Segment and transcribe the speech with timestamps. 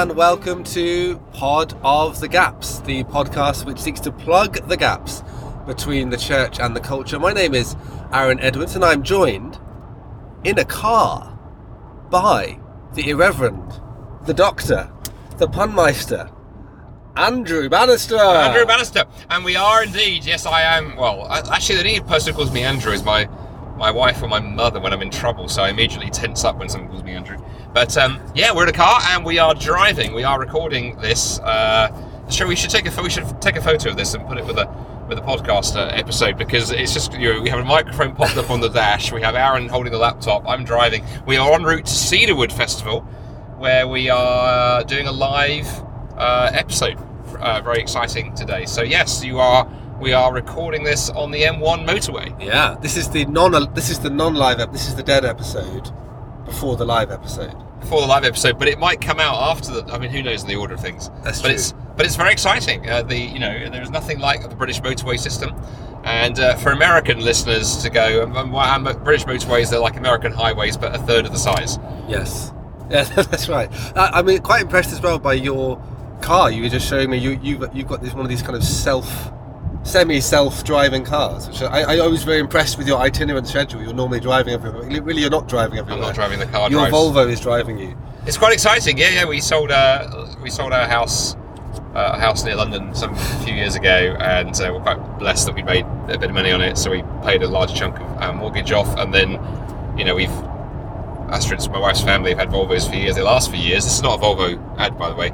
[0.00, 5.22] and welcome to Pod of the Gaps, the podcast which seeks to plug the gaps
[5.66, 7.18] between the church and the culture.
[7.18, 7.76] My name is
[8.10, 9.58] Aaron Edwards, and I'm joined
[10.42, 11.38] in a car
[12.08, 12.58] by
[12.94, 13.78] the Irreverend,
[14.24, 14.90] the Doctor,
[15.36, 16.34] the Punmeister,
[17.14, 18.16] Andrew Bannister.
[18.16, 20.24] Andrew Bannister, and we are indeed.
[20.24, 20.96] Yes, I am.
[20.96, 23.28] Well, actually, the only person who calls me Andrew is my
[23.76, 25.46] my wife or my mother when I'm in trouble.
[25.48, 27.36] So I immediately tense up when someone calls me Andrew.
[27.72, 30.12] But um, yeah, we're in a car and we are driving.
[30.12, 31.38] We are recording this.
[31.38, 31.90] Uh,
[32.28, 34.44] sure, we should take a we should take a photo of this and put it
[34.44, 34.66] with a
[35.08, 38.36] with a podcast uh, episode because it's just you know we have a microphone popped
[38.36, 39.12] up on the dash.
[39.12, 40.48] We have Aaron holding the laptop.
[40.48, 41.04] I'm driving.
[41.26, 43.02] We are en route to Cedarwood Festival,
[43.58, 45.68] where we are doing a live
[46.16, 46.98] uh, episode.
[47.38, 48.66] Uh, very exciting today.
[48.66, 49.68] So yes, you are.
[50.00, 52.34] We are recording this on the M1 motorway.
[52.42, 55.92] Yeah, this is the non this is the non-live ep- this is the dead episode
[56.50, 57.54] before the live episode.
[57.80, 59.92] Before the live episode, but it might come out after the.
[59.92, 61.10] I mean, who knows in the order of things?
[61.22, 61.54] That's but true.
[61.54, 62.88] it's but it's very exciting.
[62.88, 65.54] Uh, the you know there's nothing like the British motorway system,
[66.04, 70.32] and uh, for American listeners to go, um, um, um, British motorways they're like American
[70.32, 71.78] highways, but a third of the size.
[72.08, 72.52] Yes.
[72.90, 73.70] Yeah, that's right.
[73.96, 75.82] I, I'm quite impressed as well by your
[76.20, 76.50] car.
[76.50, 78.64] You were just showing me you you've you've got this one of these kind of
[78.64, 79.32] self
[79.82, 81.48] semi self driving cars.
[81.48, 83.82] Which I, I was very impressed with your itinerant schedule.
[83.82, 84.82] You're normally driving everywhere.
[85.02, 86.02] Really, you're not driving everywhere.
[86.02, 86.70] I'm not driving the car.
[86.70, 86.94] Your drives.
[86.94, 87.96] Volvo is driving you.
[88.26, 88.98] It's quite exciting.
[88.98, 89.24] Yeah, yeah.
[89.24, 91.36] We sold uh, we sold our house.
[91.94, 95.46] Uh, a house near London some a few years ago, and uh, we're quite blessed
[95.46, 96.78] that we made a bit of money on it.
[96.78, 99.32] So we paid a large chunk of our mortgage off, and then,
[99.96, 100.30] you know, we've
[101.30, 103.14] as for instance, my wife's family have had Volvos for years.
[103.14, 103.84] They last for years.
[103.84, 105.30] This is not a Volvo ad, by the way.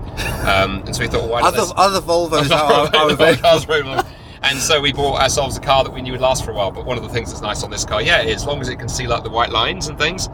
[0.47, 4.43] Um, and so we thought, well, why Other other Volvos are, the are available.
[4.43, 4.43] car's very long.
[4.43, 6.71] And so we bought ourselves a car that we knew would last for a while.
[6.71, 8.69] But one of the things that's nice on this car, yeah, is as long as
[8.69, 10.29] it can seal up the white lines and things,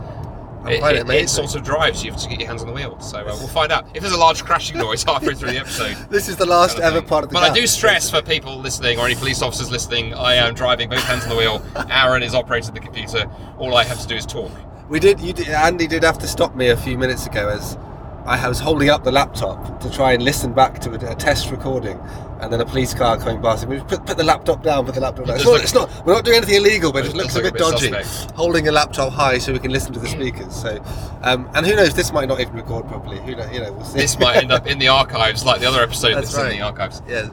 [0.67, 2.05] it, it, it sort of drives.
[2.05, 3.00] You have to get your hands on the wheel.
[3.00, 3.86] So uh, we'll find out.
[3.95, 6.84] If there's a large crashing noise halfway through the episode, This is the last kind
[6.84, 7.08] of ever thing.
[7.08, 7.34] part of the.
[7.34, 10.89] But I do stress for people listening or any police officers listening, I am driving
[10.89, 11.63] both hands on the wheel.
[11.90, 13.29] Aaron is operating the computer.
[13.58, 14.52] All I have to do is talk.
[14.89, 15.20] We did.
[15.20, 15.48] You did.
[15.48, 17.77] Andy did have to stop me a few minutes ago as
[18.24, 21.50] I was holding up the laptop to try and listen back to a, a test
[21.50, 21.98] recording,
[22.40, 23.64] and then a police car coming past.
[23.64, 24.86] And we put, put the laptop down.
[24.86, 25.36] Put the laptop down.
[25.36, 26.06] It It's not, it's not.
[26.06, 27.90] We're not doing anything illegal, but it It looks a bit dodgy.
[27.92, 28.30] suspect.
[28.36, 30.55] Holding a laptop high so we can listen to the speakers.
[30.55, 30.83] So,
[31.22, 31.94] um, and who knows?
[31.94, 33.18] This might not even record properly.
[33.20, 33.50] Who know?
[33.50, 33.98] You know, we'll see.
[33.98, 36.64] This might end up in the archives like the other episode That's that's, in the
[36.64, 37.02] archives.
[37.08, 37.28] yeah.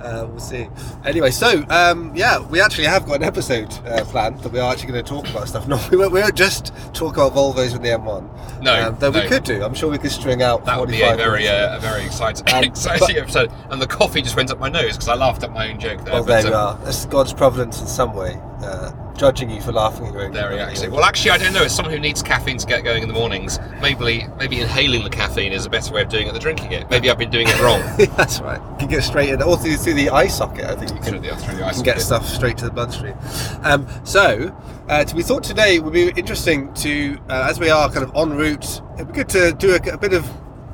[0.00, 0.68] Uh, we'll see.
[1.04, 4.70] Anyway, so um, yeah, we actually have got an episode uh, planned that we are
[4.72, 5.66] actually going to talk about stuff.
[5.68, 8.62] No, we won't, we won't just talk about Volvos with the M1.
[8.62, 9.62] No, um, though we could do.
[9.62, 10.64] I'm sure we could string out.
[10.64, 13.52] That would be 45 a very, uh, a very exciting, Um, exciting but- episode.
[13.70, 16.04] And the coffee just went up my nose because I laughed at my own joke
[16.04, 16.14] there.
[16.14, 16.84] Well, but, there um, are.
[16.84, 20.32] That's God's providence in some way, uh, judging you for laughing at your own.
[20.32, 20.62] Very comedy.
[20.62, 20.88] actually.
[20.88, 21.64] Well, actually, I don't know.
[21.64, 25.10] As someone who needs caffeine to get going in the mornings, maybe maybe inhaling the
[25.10, 26.88] caffeine is a better way of doing it than drinking it.
[26.88, 27.82] Maybe I've been doing it wrong.
[28.16, 28.60] That's right.
[28.72, 30.64] You can get straight in, or through, through the eye socket.
[30.64, 32.70] I think you through can, the, through the ice can get stuff straight to the
[32.70, 33.14] bloodstream.
[33.62, 34.56] Um, so,
[34.88, 38.14] uh, to, we thought today would be interesting to, uh, as we are kind of
[38.16, 40.28] en route, it'd be good to do a, a bit of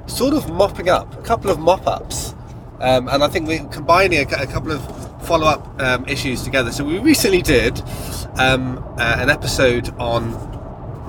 [0.07, 2.35] sort of mopping up, a couple of mop ups.
[2.81, 6.71] Um, and I think we're combining a, a couple of follow up um, issues together.
[6.73, 7.81] So, we recently did
[8.37, 10.31] um, uh, an episode on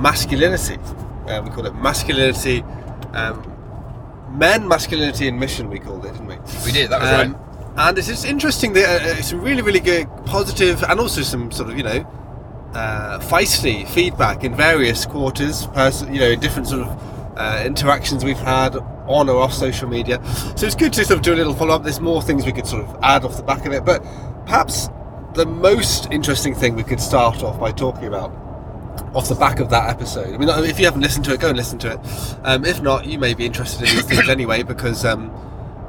[0.02, 0.78] masculinity.
[1.28, 2.62] Uh, we called it masculinity,
[3.14, 3.52] um,
[4.32, 5.70] men, masculinity, and mission.
[5.70, 6.38] We called it, didn't we?
[6.66, 6.90] We did.
[6.90, 7.42] That was Um, right.
[7.78, 11.52] And it's just interesting that uh, it's some really, really good, positive, and also some
[11.52, 12.06] sort of, you know,
[12.74, 18.24] uh, feisty feedback in various quarters, person, you know, in different sort of uh, interactions
[18.24, 18.76] we've had
[19.08, 20.24] on or off social media.
[20.56, 21.84] So it's good to sort of do a little follow up.
[21.84, 24.04] There's more things we could sort of add off the back of it, but
[24.46, 24.90] perhaps
[25.34, 28.32] the most interesting thing we could start off by talking about
[29.14, 30.34] off the back of that episode.
[30.34, 32.00] I mean, if you haven't listened to it, go and listen to it.
[32.44, 35.30] Um, if not, you may be interested in these things anyway because, um,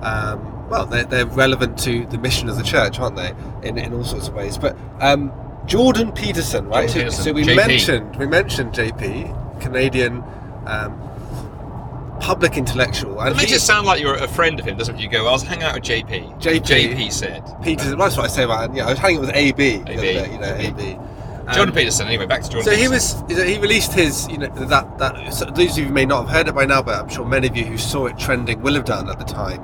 [0.01, 3.35] um, well, they're, they're relevant to the mission of the church, aren't they?
[3.63, 4.59] In, in all sorts of ways.
[4.59, 5.33] But um,
[5.67, 6.89] Jordan Peterson, right?
[6.89, 7.57] Jordan so, Peterson, so we JP.
[7.57, 10.23] mentioned we mentioned JP, Canadian
[10.67, 11.06] um,
[12.21, 14.97] public intellectual, and It makes he- it sound like you're a friend of him, doesn't
[14.97, 15.01] it?
[15.01, 16.39] You go, I was hanging out with JP.
[16.41, 16.61] JP.
[16.65, 17.43] JP said.
[17.63, 17.99] Peterson.
[17.99, 18.75] Well, that's what I say about.
[18.75, 20.99] Yeah, I was hanging out with AB, AB, day, you know, AB.
[21.53, 22.09] Jordan Um, Peterson.
[22.09, 22.65] Anyway, back to Jordan.
[22.65, 23.27] So he Peterson.
[23.29, 23.43] was.
[23.43, 24.27] He released his.
[24.29, 25.33] You know that that.
[25.33, 27.47] So those of you may not have heard it by now, but I'm sure many
[27.47, 29.63] of you who saw it trending will have done at the time.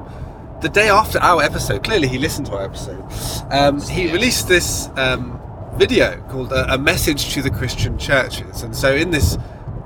[0.61, 3.05] The day after our episode, clearly he listened to our episode.
[3.51, 5.41] Um, he released this um,
[5.75, 9.37] video called a, "A Message to the Christian Churches," and so in this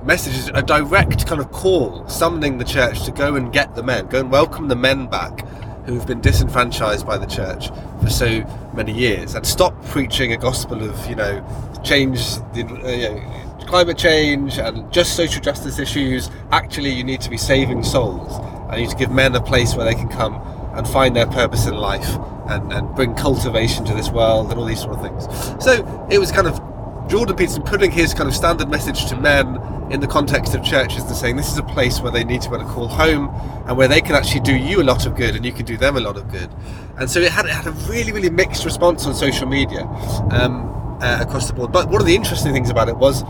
[0.06, 3.82] message is a direct kind of call summoning the church to go and get the
[3.82, 5.47] men, go and welcome the men back
[5.85, 7.69] who've been disenfranchised by the church
[8.00, 8.43] for so
[8.75, 11.44] many years, and stop preaching a gospel of you know
[11.85, 16.31] change the uh, you know, climate change and just social justice issues.
[16.52, 19.85] Actually, you need to be saving souls I need to give men a place where
[19.87, 20.35] they can come
[20.75, 22.09] and find their purpose in life
[22.49, 25.64] and, and bring cultivation to this world and all these sort of things.
[25.64, 26.61] So it was kind of
[27.08, 29.61] Jordan Peterson putting his kind of standard message to men
[29.91, 32.50] in the context of churches and saying this is a place where they need to
[32.50, 33.29] be able to call home
[33.67, 35.76] and where they can actually do you a lot of good and you can do
[35.76, 36.50] them a lot of good.
[36.99, 39.82] And so it had, it had a really, really mixed response on social media
[40.31, 41.70] um, uh, across the board.
[41.70, 43.23] But one of the interesting things about it was,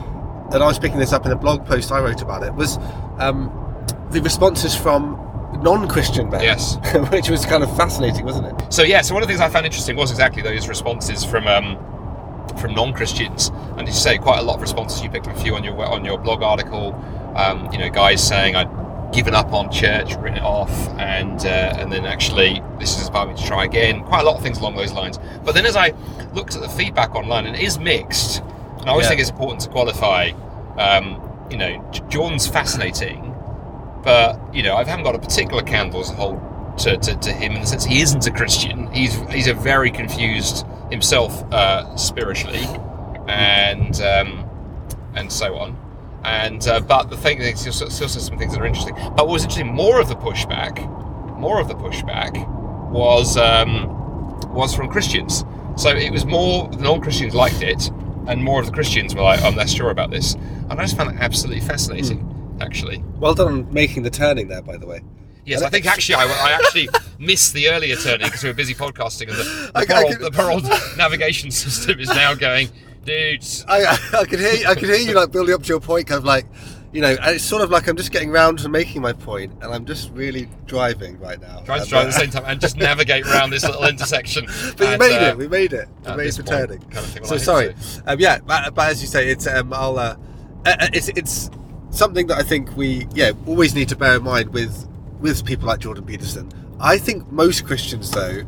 [0.53, 2.79] and I was picking this up in a blog post I wrote about it, was
[3.19, 3.53] um,
[4.11, 5.23] the responses from
[5.63, 6.43] non-Christian men.
[6.43, 6.77] Yes.
[7.11, 8.73] which was kind of fascinating, wasn't it?
[8.73, 11.47] So yeah, so one of the things I found interesting was exactly those responses from
[11.47, 11.77] um,
[12.59, 15.03] from non-Christians, and as you say, quite a lot of responses.
[15.03, 16.95] You picked up a few on your on your blog article.
[17.37, 21.77] Um, you know, guys saying I'd given up on church, written it off, and uh,
[21.79, 24.03] and then actually this is about me to try again.
[24.05, 25.19] Quite a lot of things along those lines.
[25.45, 25.93] But then as I
[26.35, 28.41] looked at the feedback online, and it is mixed,
[28.79, 29.11] and I always Yeah.
[29.11, 30.31] think it's important to qualify.
[30.79, 31.21] Um,
[31.51, 33.35] you know, John's fascinating,
[34.03, 36.41] but you know, I haven't got a particular candle as a whole
[36.79, 38.91] to, to, to him in the sense he isn't a Christian.
[38.93, 42.65] He's he's a very confused himself uh, spiritually,
[43.29, 44.49] and um,
[45.15, 45.77] and so on.
[46.25, 48.95] And uh, but the thing is, he says some things that are interesting.
[48.95, 50.79] But what was interesting, more of the pushback,
[51.39, 52.33] more of the pushback
[52.91, 53.89] was um,
[54.53, 55.45] was from Christians.
[55.77, 57.91] So it was more the non-Christians liked it,
[58.27, 60.97] and more of the Christians were like, "I'm less sure about this." And I just
[60.97, 63.05] found it absolutely fascinating, actually.
[63.19, 65.03] Well done on making the turning there, by the way.
[65.47, 66.89] Yes, I think actually I, I actually
[67.19, 70.05] missed the earlier turning because we were busy podcasting, and the, the, I- I poor,
[70.05, 70.65] old, the poor old
[70.99, 72.69] navigation system is now going,
[73.05, 73.65] dudes.
[73.69, 76.09] I, I, could hear you, I could hear you like building up to your point,
[76.09, 76.47] kind of like,
[76.93, 79.53] you know, and it's sort of like I'm just getting round to making my point,
[79.63, 81.61] and I'm just really driving right now.
[81.61, 84.47] Trying to drive at uh, the same time and just navigate around this little intersection.
[84.77, 85.39] But you And, made uh, it.
[85.39, 85.89] We made it.
[86.07, 86.81] We made the turning.
[86.91, 87.75] kind of so sorry.
[88.07, 89.99] Um, yeah, but, but as you say, it's um, I'll.
[89.99, 90.17] Uh,
[90.65, 91.51] uh, uh, it's it's
[91.91, 94.89] something that I think we yeah always need to bear in mind with
[95.21, 96.51] with people like Jordan Peterson.
[96.81, 98.43] I think most Christians though,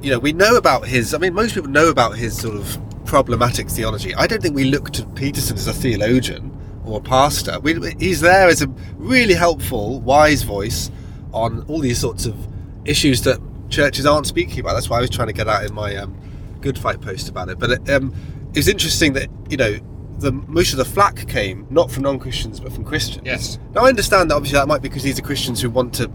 [0.00, 1.14] you know, we know about his.
[1.14, 4.14] I mean, most people know about his sort of problematic theology.
[4.14, 6.50] I don't think we look to Peterson as a theologian
[6.84, 7.58] or a pastor.
[7.60, 10.90] We, he's there as a really helpful, wise voice
[11.32, 12.36] on all these sorts of
[12.84, 13.40] issues that
[13.70, 14.74] churches aren't speaking about.
[14.74, 16.16] That's why I was trying to get out in my um,
[16.60, 17.58] Good Fight post about it.
[17.58, 18.14] But it, um,
[18.54, 19.78] interesting that you know
[20.18, 23.26] the most of the flack came not from non-Christians but from Christians.
[23.26, 23.58] Yes.
[23.74, 26.10] Now I understand that obviously that might be because these are Christians who want to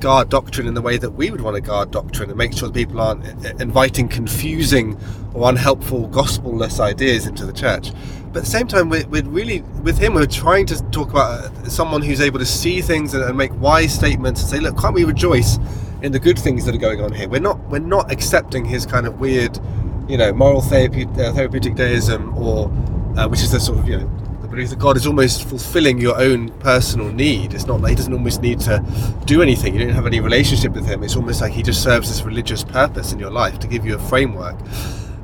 [0.00, 2.68] guard doctrine in the way that we would want to guard doctrine and make sure
[2.68, 3.24] that people aren't
[3.60, 4.98] inviting confusing
[5.34, 7.92] or unhelpful gospel-less ideas into the church.
[8.32, 10.14] But at the same time, we're, we're really with him.
[10.14, 13.58] We're trying to talk about uh, someone who's able to see things and, and make
[13.60, 15.58] wise statements and say, "Look, can't we rejoice
[16.02, 18.84] in the good things that are going on here?" We're not we're not accepting his
[18.84, 19.58] kind of weird,
[20.06, 22.70] you know, moral therapy, uh, therapeutic deism, or
[23.16, 24.10] uh, which is the sort of you know
[24.42, 27.54] the belief that God is almost fulfilling your own personal need.
[27.54, 28.84] It's not like He doesn't almost need to
[29.24, 29.74] do anything.
[29.74, 31.02] You don't have any relationship with Him.
[31.02, 33.94] It's almost like He just serves this religious purpose in your life to give you
[33.96, 34.56] a framework,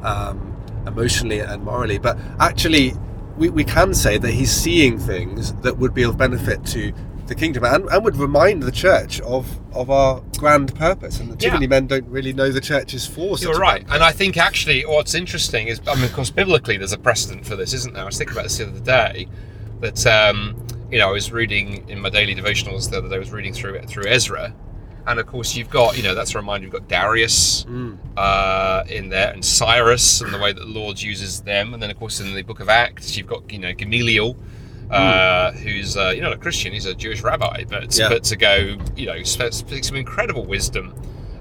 [0.03, 0.57] um,
[0.87, 1.99] emotionally and morally.
[1.99, 2.95] But actually,
[3.37, 6.93] we, we can say that He's seeing things that would be of benefit to
[7.33, 11.19] the kingdom and, and would remind the church of of our grand purpose.
[11.21, 11.55] And too Yeah.
[11.55, 13.39] many men don't really know the church is for.
[13.39, 16.93] You're right, and I think actually what's interesting is, I mean, of course, biblically there's
[16.93, 18.03] a precedent for this, isn't there?
[18.03, 19.29] I was thinking about this the other day,
[19.81, 20.57] that um,
[20.91, 23.17] you know I was reading in my daily devotionals the other day.
[23.17, 24.53] I was reading through through Ezra,
[25.07, 27.97] and of course you've got you know that's a reminder you've got Darius Mm.
[28.17, 31.91] uh, in there and Cyrus and the way that the Lord uses them, and then
[31.91, 34.37] of course in the Book of Acts you've got you know Gamaliel.
[34.93, 36.73] Uh, who's uh, you know not a Christian?
[36.73, 38.09] He's a Jewish rabbi, but Yeah.
[38.09, 40.95] but to go you know speak some incredible wisdom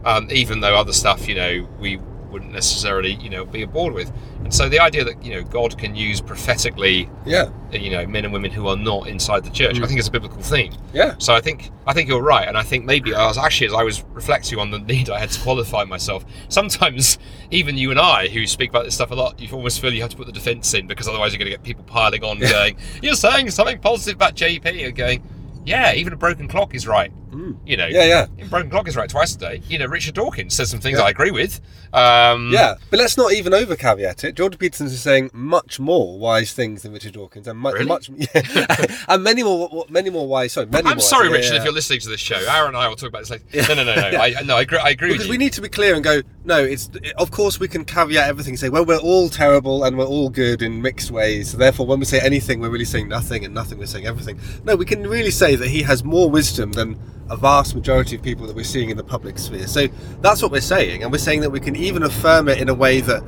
[0.04, 2.00] um, even though other stuff, you know, we
[2.32, 4.12] wouldn't necessarily, you know, be aboard with.
[4.44, 8.24] And so the idea that you know God can use prophetically, Yeah, you know, men
[8.26, 9.84] and women who are not inside the church, Mm.
[9.84, 10.74] I think is a biblical theme.
[10.94, 11.16] yeah.
[11.20, 13.74] So I think I think you're right, and I think maybe I was actually as
[13.74, 16.26] I was reflecting on the need I had to qualify myself.
[16.50, 17.18] Sometimes
[17.52, 20.02] even you and I, who speak about this stuff a lot, you almost feel you
[20.02, 22.40] have to put the defence in because otherwise you're going to get people piling on,
[22.40, 25.22] going, "You're saying something positive about JP," and going,
[25.66, 27.58] "Yeah, even a broken clock is right." Mm.
[27.66, 28.46] You know, Yeah, yeah.
[28.46, 29.62] a broken clock is right twice a day.
[29.68, 31.06] You know, Richard Dawkins says some things Yeah.
[31.06, 31.62] I agree with.
[31.94, 34.36] Um, Yeah, but let's not even over caveat it.
[34.36, 37.86] Jordan Peterson is saying much more wise things than Richard Dawkins, and much, Really?
[37.86, 40.54] much, yeah, and many more, many more wise.
[40.54, 41.02] Sorry, many I'm more.
[41.02, 41.60] sorry, yeah, Richard, yeah.
[41.60, 42.36] if you're listening to this show.
[42.36, 43.44] Aaron and I will talk about this later.
[43.52, 43.68] Yeah.
[43.68, 44.08] No, no, no, no.
[44.10, 44.22] Yeah.
[44.22, 44.78] I, no, I agree.
[44.80, 45.32] I agree Because with you.
[45.32, 46.22] we need to be clear and go.
[46.44, 48.54] No, it's of course we can caveat everything.
[48.54, 51.52] and Say, well, we're all terrible and we're all good in mixed ways.
[51.52, 54.40] So therefore, when we say anything, we're really saying nothing, and nothing, we're saying everything.
[54.64, 57.00] No, we can really say that he has more wisdom than
[57.32, 59.66] a vast majority of people that we're seeing in the public sphere.
[59.66, 59.88] So
[60.20, 62.74] that's what we're saying, and we're saying that we can even affirm it in a
[62.74, 63.24] way that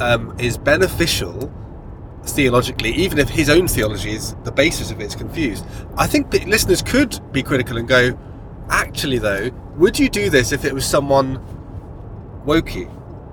[0.00, 1.52] um, is beneficial
[2.24, 5.64] theologically, even if his own theology is the basis of it is confused.
[5.96, 8.18] I think that listeners could be critical and go,
[8.68, 11.40] actually, though, would you do this if it was someone
[12.44, 12.90] wokey,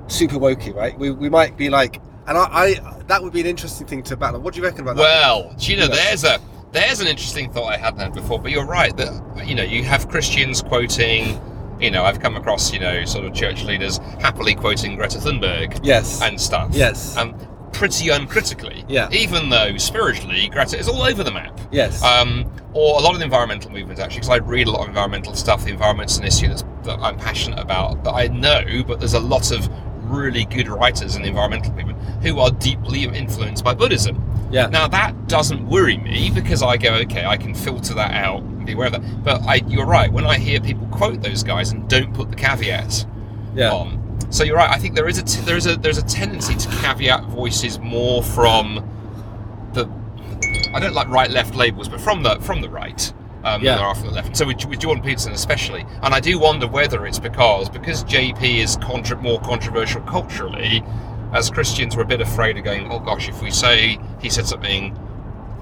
[0.10, 0.98] super wokey, right?
[0.98, 4.18] We, we might be like, and I, I that would be an interesting thing to
[4.18, 4.40] battle.
[4.40, 5.02] What do you reckon about that?
[5.02, 6.40] Well, you know, there's a
[6.76, 9.84] there's an interesting thought I hadn't had before, but you're right that you know you
[9.84, 11.40] have Christians quoting,
[11.80, 15.80] you know, I've come across you know sort of church leaders happily quoting Greta Thunberg
[15.84, 16.22] Yes.
[16.22, 16.70] and stuff.
[16.74, 17.16] Yes.
[17.18, 17.36] Um,
[17.74, 18.86] pretty uncritically.
[18.88, 19.10] Yeah.
[19.12, 21.60] Even though spiritually Greta is all over the map.
[21.72, 22.02] yes.
[22.04, 24.88] Um, or a lot of the environmental movements actually, because I read a lot of
[24.90, 25.64] environmental stuff.
[25.66, 29.20] The environment's an issue that's, that I'm passionate about, that I know, but there's a
[29.20, 29.68] lot of
[30.10, 34.16] really good writers in the environmental movement who are deeply influenced by Buddhism.
[34.56, 34.68] Yeah.
[34.68, 38.66] Now that doesn't worry me because I go, okay, I can filter that out and
[38.66, 39.24] be aware of that.
[39.24, 40.12] But I, you're right.
[40.12, 43.06] When I hear people quote those guys and don't put the caveats
[43.54, 43.72] yeah.
[43.72, 44.70] on, so you're right.
[44.70, 47.80] I think there is a t- there is a there's a tendency to caveat voices
[47.80, 48.76] more from
[49.74, 49.90] the
[50.74, 53.14] I don't like right left labels, but from the from the right.
[53.44, 53.76] Um, Yeah.
[53.76, 54.36] there are from the left.
[54.36, 58.58] So with, with Jordan Peterson especially, and I do wonder whether it's because because JP
[58.64, 60.82] is contra- more controversial culturally,
[61.36, 64.46] as Christians we're a bit afraid of going, oh gosh, if we say he said
[64.46, 64.98] something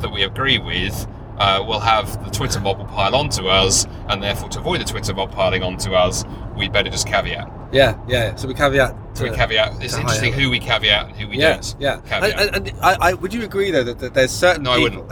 [0.02, 1.08] that we agree with,
[1.40, 4.86] uh, we'll have the Twitter mob will pile onto us, and therefore to avoid the
[4.86, 6.24] Twitter mob piling onto us,
[6.56, 7.52] we'd better just caveat.
[7.72, 7.98] Yeah.
[8.08, 8.36] Yeah.
[8.36, 8.96] So we caveat.
[9.14, 9.84] So we caveat.
[9.84, 11.76] It's interesting who we caveat and who we yeah, don't.
[11.80, 12.02] yeah.
[12.02, 12.56] Caveat.
[12.56, 15.08] And, and, I, I, would you agree though that, that there's certain No, I people.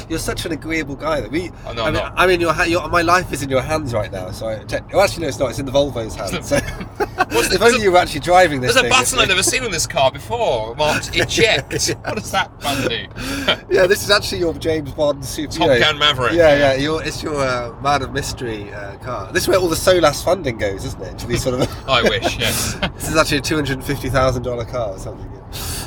[0.08, 1.20] You're such an agreeable guy.
[1.20, 1.50] That we.
[1.66, 2.12] Oh, no, I mean, not.
[2.16, 4.30] I mean, your, your my life is in your hands right now.
[4.30, 5.50] So, I, well, actually, no, it's not.
[5.50, 6.36] It's in the Volvo's hands.
[6.46, 6.56] So,
[7.54, 8.74] if only you were actually driving this.
[8.74, 11.72] There's a thing, button I've never seen on this car before, marked eject.
[12.04, 13.74] What does that button do?
[13.74, 15.52] yeah, this is actually your James Bond super.
[15.52, 16.34] Top you know, Gun Maverick.
[16.34, 16.74] Yeah, yeah.
[16.74, 19.32] Your, it's your uh, man of mystery uh, car.
[19.32, 21.18] This is where all the Solas funding goes, isn't it?
[21.18, 21.88] To these sort of.
[21.88, 22.76] I wish, yes.
[23.06, 25.30] This is actually a two hundred and fifty thousand dollar car or something.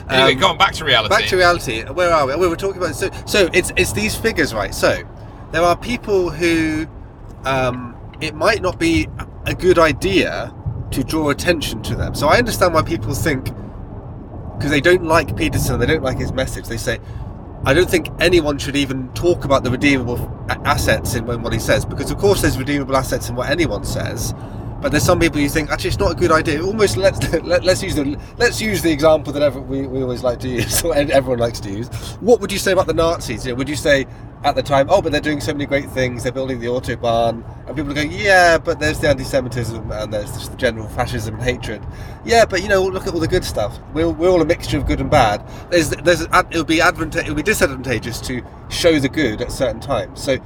[0.10, 1.10] Anyway, Um, go on, back to reality.
[1.10, 1.84] Back to reality.
[1.84, 2.36] Where are we?
[2.36, 3.10] We were talking about so.
[3.26, 4.74] So it's it's these figures, right?
[4.74, 5.04] So
[5.52, 6.88] there are people who
[7.46, 9.08] um, it might not be
[9.46, 10.54] a good idea
[10.92, 12.16] to draw attention to them.
[12.16, 13.46] So I understand why people think
[14.58, 16.68] because they don't like Peterson, they don't like his message.
[16.68, 17.00] They say,
[17.66, 20.18] I don't think anyone should even talk about the redeemable
[20.66, 23.86] assets in when- what he says, because of course there's redeemable assets in what anyone
[23.86, 24.34] says.
[24.82, 26.64] But there's some people you think actually it's not a good idea.
[26.64, 30.24] Almost let's let, let's use the let's use the example that ever, we, we always
[30.24, 31.88] like to use, or everyone likes to use.
[32.22, 33.46] What would you say about the Nazis?
[33.46, 34.06] You know, would you say
[34.44, 37.44] at the time, oh, but they're doing so many great things, they're building the autobahn,
[37.68, 41.36] and people are going, yeah, but there's the anti-Semitism and there's just the general fascism
[41.36, 41.86] and hatred.
[42.24, 43.78] Yeah, but you know, look at all the good stuff.
[43.94, 45.46] We're, we're all a mixture of good and bad.
[45.70, 49.52] There's there's it would be advanta- it would be disadvantageous to show the good at
[49.52, 50.24] certain times.
[50.24, 50.38] So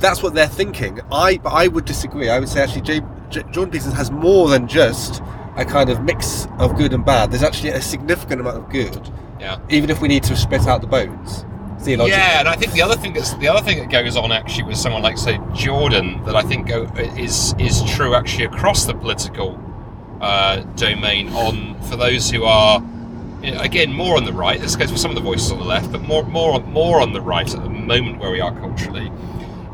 [0.00, 1.00] that's what they're thinking.
[1.10, 2.30] I I would disagree.
[2.30, 5.22] I would say actually, J, Jordan Peterson has more than just
[5.56, 7.30] a kind of mix of good and bad.
[7.30, 9.10] There's actually a significant amount of good,
[9.40, 9.58] Yeah.
[9.70, 11.44] even if we need to spit out the bones.
[11.80, 12.10] Theologically.
[12.20, 14.64] Yeah, and I think the other thing that's the other thing that goes on actually
[14.64, 16.84] with someone like say Jordan that I think go,
[17.18, 19.58] is is true actually across the political
[20.20, 22.80] uh, domain on for those who are
[23.42, 24.60] you know, again more on the right.
[24.60, 27.12] This goes for some of the voices on the left, but more more more on
[27.12, 29.10] the right at the moment where we are culturally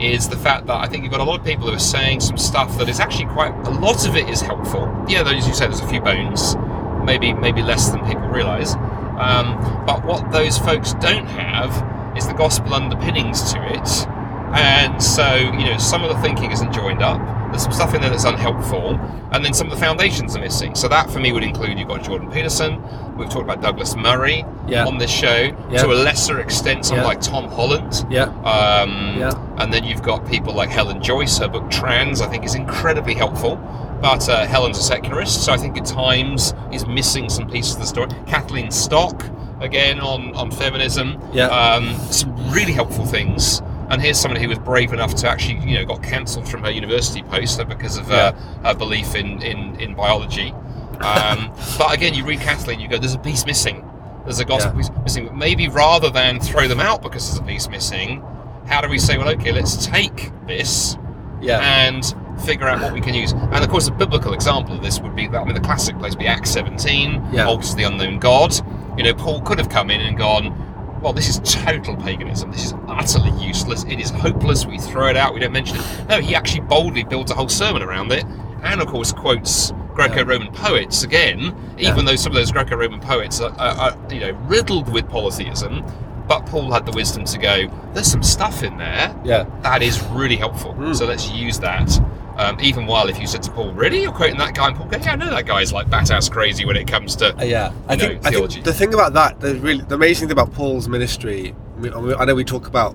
[0.01, 2.21] is the fact that I think you've got a lot of people who are saying
[2.21, 5.05] some stuff that is actually quite a lot of it is helpful.
[5.09, 6.57] Yeah, those you say, there's a few bones,
[7.05, 8.75] maybe maybe less than people realise.
[9.19, 14.09] Um, but what those folks don't have is the gospel underpinnings to it.
[14.55, 17.21] And so, you know, some of the thinking isn't joined up.
[17.51, 18.95] There's some stuff in there that's unhelpful,
[19.33, 20.75] and then some of the foundations are missing.
[20.75, 22.75] So that, for me, would include you've got Jordan Peterson.
[23.19, 24.87] We've talked about Douglas Murray Yeah.
[24.87, 25.51] on this show.
[25.71, 25.83] Yeah.
[25.83, 27.09] To a lesser extent, someone Yeah.
[27.09, 28.07] like Tom Holland.
[28.09, 28.25] Yeah.
[28.45, 29.33] Um, Yeah.
[29.59, 31.39] And then you've got people like Helen Joyce.
[31.39, 33.59] Her book Trans, I think, is incredibly helpful.
[34.01, 37.81] But uh, Helen's a secularist, so I think at times is missing some pieces of
[37.81, 38.09] the story.
[38.27, 39.25] Kathleen Stock,
[39.61, 41.19] again on on feminism.
[41.33, 41.47] Yeah.
[41.49, 43.61] Um, some really helpful things.
[43.91, 46.71] And here's someone who was brave enough to actually, you know, got cancelled from her
[46.71, 48.33] university post because of uh,
[48.63, 50.55] her belief in in, in biology.
[51.01, 53.85] Um, but again, you read Kathleen, you go, "There's a piece missing.
[54.25, 54.79] There's a gospel Yeah.
[54.79, 58.23] piece missing." But maybe rather than throw them out because there's a piece missing,
[58.67, 60.97] how do we say, "Well, okay, let's take this
[61.41, 61.61] Yeah.
[61.61, 62.15] and
[62.45, 63.33] figure out what we can use.
[63.33, 65.99] And of course, a biblical example of this would be that I mean, the classic
[65.99, 67.47] place would be Acts 17, Yeah.
[67.47, 68.55] altars the unknown God.
[68.97, 70.55] You know, Paul could have come in and gone,
[71.03, 72.51] well, this is total paganism.
[72.53, 73.85] This is utterly useless.
[73.89, 74.67] It is hopeless.
[74.67, 75.35] We throw it out.
[75.35, 75.83] We don't mention it.
[76.09, 78.25] No, he actually boldly builds a whole sermon around it,
[78.63, 82.03] and of course quotes Greco-Roman poets again, even Yeah.
[82.05, 85.85] though some of those Greco-Roman poets are, are, are, you know, riddled with polytheism.
[86.29, 87.69] But Paul had the wisdom to go.
[87.95, 89.47] There's some stuff in there yeah.
[89.63, 90.75] that is really helpful.
[90.75, 90.95] Mm.
[90.95, 91.91] So let's use that.
[92.37, 94.87] Um, even while if you said to Paul, "Really, you're quoting that guy?" and Paul
[94.87, 97.43] goes, "Yeah, I know that guy's like bat ass crazy when it comes to." Uh,
[97.43, 100.39] yeah, I know, think, I think the thing about that, the really the amazing thing
[100.39, 101.53] about Paul's ministry.
[101.77, 102.95] I, mean, I know we talk about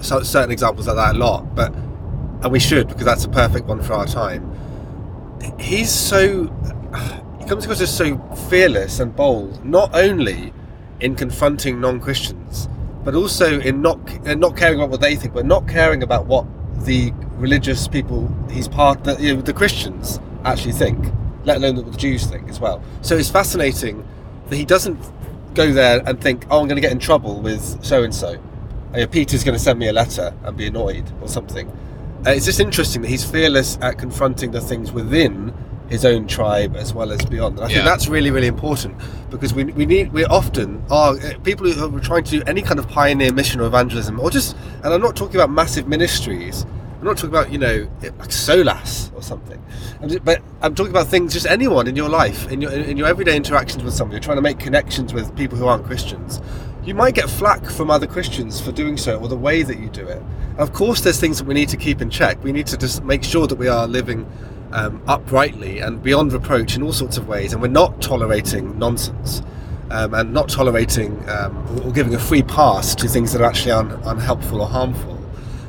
[0.00, 3.82] certain examples like that a lot, but and we should because that's a perfect one
[3.82, 4.51] for our time.
[5.58, 6.44] He's so
[7.40, 8.18] he comes across as so
[8.48, 10.52] fearless and bold, not only
[11.00, 12.68] in confronting non-Christians,
[13.04, 16.26] but also in not in not caring about what they think, but not caring about
[16.26, 16.46] what
[16.84, 21.12] the religious people he's part that you know, the Christians actually think,
[21.44, 22.82] let alone what the Jews think as well.
[23.00, 24.06] So it's fascinating
[24.48, 24.98] that he doesn't
[25.54, 28.40] go there and think, oh, I'm going to get in trouble with so and so.
[29.10, 31.70] Peter's going to send me a letter and be annoyed or something.
[32.26, 35.52] Uh, it's just interesting that he's fearless at confronting the things within
[35.88, 37.56] his own tribe as well as beyond.
[37.58, 37.74] And I Yeah.
[37.76, 38.94] think that's really, really important
[39.30, 42.62] because we, we need we often are uh, people who are trying to do any
[42.62, 46.64] kind of pioneer mission or evangelism or just and I'm not talking about massive ministries.
[47.00, 49.60] I'm not talking about you know like Solas or something,
[50.00, 52.96] I'm just- but I'm talking about things just anyone in your life in your in
[52.96, 54.14] your everyday interactions with somebody.
[54.16, 56.40] You're trying to make connections with people who aren't Christians.
[56.84, 59.88] You might get flack from other Christians for doing so or the way that you
[59.88, 60.20] do it.
[60.58, 62.42] Of course, there's things that we need to keep in check.
[62.42, 64.26] We need to just make sure that we are living
[64.72, 69.42] um, uprightly and beyond reproach in all sorts of ways, and we're not tolerating nonsense
[69.92, 73.72] um, and not tolerating um, or, giving a free pass to things that are actually
[73.72, 75.20] un, unhelpful or harmful.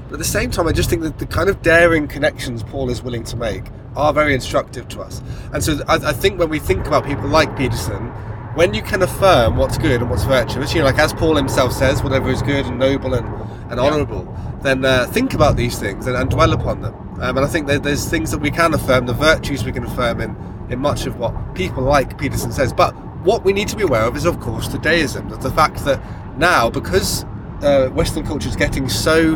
[0.05, 2.89] But at the same time, I just think that the kind of daring connections Paul
[2.89, 3.65] is willing to make
[3.95, 5.21] are very instructive to us.
[5.53, 8.11] And so I, I think when we think about people like Peterson,
[8.55, 11.73] when you can affirm what's good and what's virtuous, you know, like as Paul himself
[11.73, 13.25] says, whatever is good and noble and,
[13.71, 14.31] and honourable,
[14.61, 16.93] then uh, think about these things and, and dwell upon them.
[17.21, 20.21] Um, and I think there's things that we can affirm, the virtues we can affirm
[20.21, 20.35] in,
[20.69, 22.73] in much of what people like Peterson says.
[22.73, 22.93] But
[23.23, 25.83] what we need to be aware of is, of course, the deism, the, the fact
[25.85, 26.01] that
[26.37, 27.23] now, because
[27.61, 29.35] uh, Western culture is getting so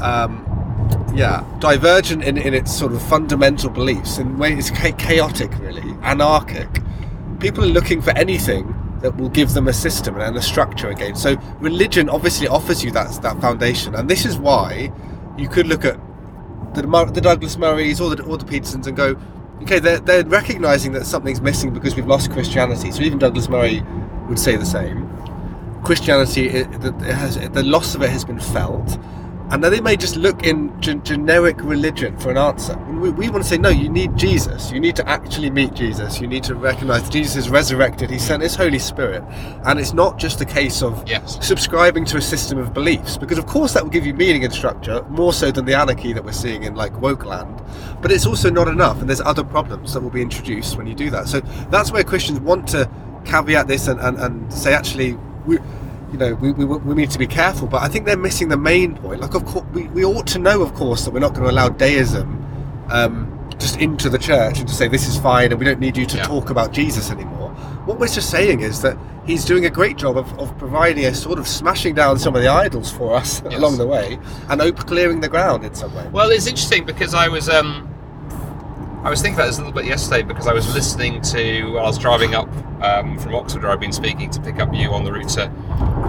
[0.00, 0.44] um,
[1.14, 6.68] yeah, divergent in, in its sort of fundamental beliefs, in ways it's chaotic, really, anarchic.
[7.40, 11.14] People are looking for anything that will give them a system and a structure again.
[11.14, 14.92] So religion obviously offers you that that foundation, and this is why
[15.36, 15.98] you could look at
[16.74, 19.16] the, the Douglas Murrays or the, or the Petersons and go,
[19.62, 22.90] okay, they're, they're recognizing that something's missing because we've lost Christianity.
[22.90, 23.82] So even Douglas Murray
[24.28, 25.08] would say the same.
[25.84, 28.98] Christianity, it, it has, the loss of it has been felt.
[29.50, 32.76] And then they may just look in gen- generic religion for an answer.
[32.90, 34.70] We, we want to say, no, you need Jesus.
[34.70, 36.20] You need to actually meet Jesus.
[36.20, 38.10] You need to recognize that Jesus is resurrected.
[38.10, 39.24] He sent his Holy Spirit.
[39.64, 41.38] And it's not just a case of Yes.
[41.46, 44.52] subscribing to a system of beliefs, because of course that will give you meaning and
[44.52, 47.62] structure, more so than the anarchy that we're seeing in like woke land.
[48.02, 50.94] But it's also not enough, and there's other problems that will be introduced when you
[50.94, 51.26] do that.
[51.26, 52.88] So that's where Christians want to
[53.24, 55.14] caveat this and, and, and say, actually,
[55.46, 55.58] we,
[56.12, 57.66] you know, we, we, we need to be careful.
[57.68, 59.20] But I think they're missing the main point.
[59.20, 61.50] Like, of course, we, we ought to know, of course, that we're not going to
[61.50, 62.44] allow deism
[62.90, 65.96] um, just into the church and to say this is fine and we don't need
[65.96, 66.22] you to Yeah.
[66.24, 67.50] talk about Jesus anymore.
[67.84, 71.14] What we're just saying is that he's doing a great job of, of providing a
[71.14, 73.54] sort of smashing down some of the idols for us Yes.
[73.58, 74.18] along the way
[74.48, 76.06] and op- clearing the ground in some way.
[76.12, 77.92] Well, it's interesting because I was um,
[79.04, 81.84] I was thinking about this a little bit yesterday because I was listening to while
[81.84, 82.48] I was driving up
[82.82, 85.50] um, from Oxford, where I've been speaking to pick up you on the route to,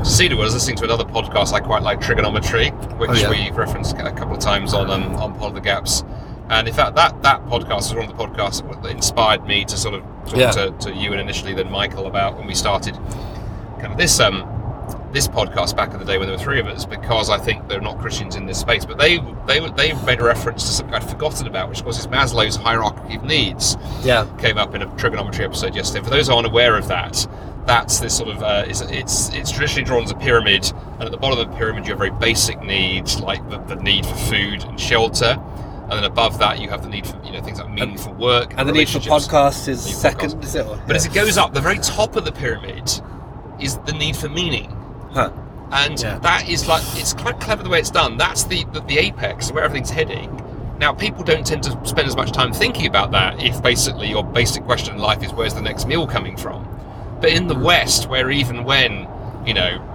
[0.04, 0.42] Cedarwood.
[0.42, 3.30] I was listening to another podcast I quite like, Trigonometry, which Oh, yeah.
[3.30, 6.04] we've referenced a couple of times on um, on Pod of the Gaps.
[6.50, 9.78] And in fact, that that podcast was one of the podcasts that inspired me to
[9.78, 10.52] sort of talk Yeah.
[10.52, 12.96] to, to you and initially then Michael about when we started
[13.80, 14.42] kind of this um
[15.12, 17.68] this podcast back in the day when there were three of us because I think
[17.68, 18.86] they're not Christians in this space.
[18.86, 19.18] But they
[19.48, 22.56] they they made a reference to something I'd forgotten about, which of course is Maslow's
[22.56, 23.76] hierarchy of needs.
[24.04, 24.28] Yeah.
[24.40, 26.04] Came up in a trigonometry episode yesterday.
[26.04, 27.28] For those who aren't aware of that,
[27.66, 31.12] that's this sort of uh, is it's it's traditionally drawn as a pyramid, and at
[31.12, 34.16] the bottom of the pyramid you have very basic needs like the, the need for
[34.16, 35.38] food and shelter.
[35.84, 38.54] And then above that, you have the need for you know things like meaningful work
[38.58, 40.44] And the need for podcasts is second, podcasts.
[40.44, 40.68] is it?
[40.68, 42.92] Or- But as it goes up, the very top of the pyramid
[43.60, 44.76] is the need for meaning.
[45.12, 45.32] Huh.
[45.72, 46.18] And Yeah.
[46.20, 48.18] that is like it's quite clever the way it's done.
[48.18, 50.36] That's the, the the apex where everything's heading.
[50.80, 54.24] Now people don't tend to spend as much time thinking about that if basically your
[54.24, 56.66] basic question in life is where's the next meal coming from.
[57.22, 57.64] But in the mm.
[57.64, 59.08] West, where even when
[59.46, 59.86] you know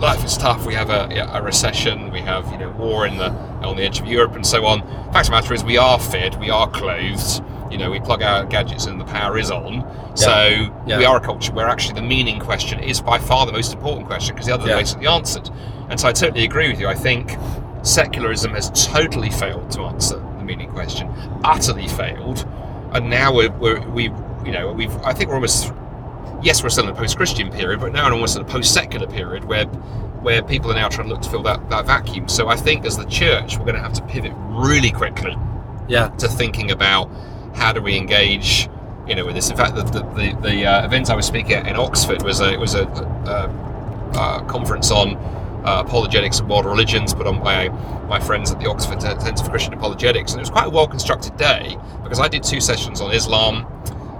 [0.00, 3.30] life is tough, we have a, a recession, we have you know war in the
[3.64, 4.80] on the edge of Europe and so on.
[5.12, 7.42] Fact of the matter is, we are fed, we are clothed.
[7.74, 9.84] You know, we plug our gadgets and the power is on.
[10.16, 10.30] So
[10.86, 10.96] Yeah.
[10.96, 14.06] we are a culture where actually the meaning question is by far the most important
[14.06, 14.76] question because the other Yeah.
[14.76, 15.50] basically answered.
[15.90, 16.86] And so I totally agree with you.
[16.86, 17.36] I think
[17.82, 21.10] secularism has totally failed to answer the meaning question,
[21.42, 22.46] utterly failed.
[22.92, 24.04] And now we're, we're we
[24.44, 25.72] you know we've I think we're almost
[26.42, 29.46] yes we're still in a post-Christian period, but now we're almost in a post-secular period
[29.46, 29.64] where
[30.26, 32.28] where people are now trying to look to fill that, that vacuum.
[32.28, 35.36] So I think as the church we're going to have to pivot really quickly
[35.88, 36.08] Yeah.
[36.18, 37.10] to thinking about
[37.54, 38.68] how do we engage
[39.06, 41.52] you know with this in fact the the, the, the uh, event I was speaking
[41.52, 45.16] at in Oxford was a was a, a, a conference on
[45.64, 47.68] uh, apologetics of world religions put on by
[48.06, 50.86] my friends at the Oxford Centre for Christian Apologetics, and it was quite a well
[50.86, 53.66] constructed day because I did two sessions on Islam.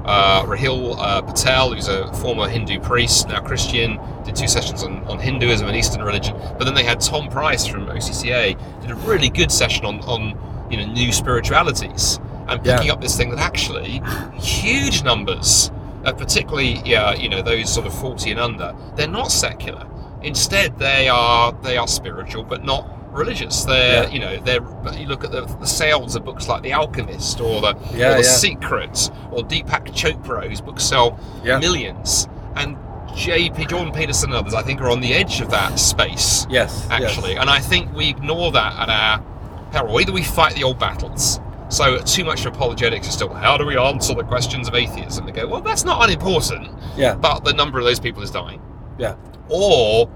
[0.06, 5.02] Uh, Rahil uh, Patel, who's a former Hindu priest, now Christian, did two sessions on,
[5.04, 6.36] on Hinduism and Eastern religion.
[6.58, 10.68] But then they had Tom Price from OCCA, did a really good session on, on
[10.70, 12.18] you know new spiritualities
[12.48, 12.92] and picking Yeah.
[12.92, 14.02] up this thing that actually
[14.34, 15.70] huge numbers,
[16.04, 19.86] uh, particularly yeah, you know those sort of forty and under, they're not secular.
[20.22, 23.64] Instead, they are they are spiritual, but not religious.
[23.64, 24.10] They're Yeah.
[24.10, 24.60] you know they're
[24.98, 28.16] you look at the, the sales of books like The Alchemist or the Yeah, or
[28.18, 28.24] the.
[28.24, 32.76] Secret or Deepak Chopra, whose books sell millions, and
[33.14, 33.66] J.P.
[33.66, 36.88] Jordan Peterson and others, I think, are on the edge of that space Yes.
[36.90, 37.32] actually.
[37.34, 37.40] Yes.
[37.42, 39.22] And I think we ignore that at our
[39.70, 40.00] peril.
[40.00, 41.38] Either we fight the old battles.
[41.74, 45.26] So too much apologetics is still how do we answer the questions of atheism?
[45.26, 47.14] They go, well, that's not unimportant, Yeah.
[47.16, 48.62] but the number of those people is dying.
[48.96, 49.16] Yeah.
[49.48, 50.08] Or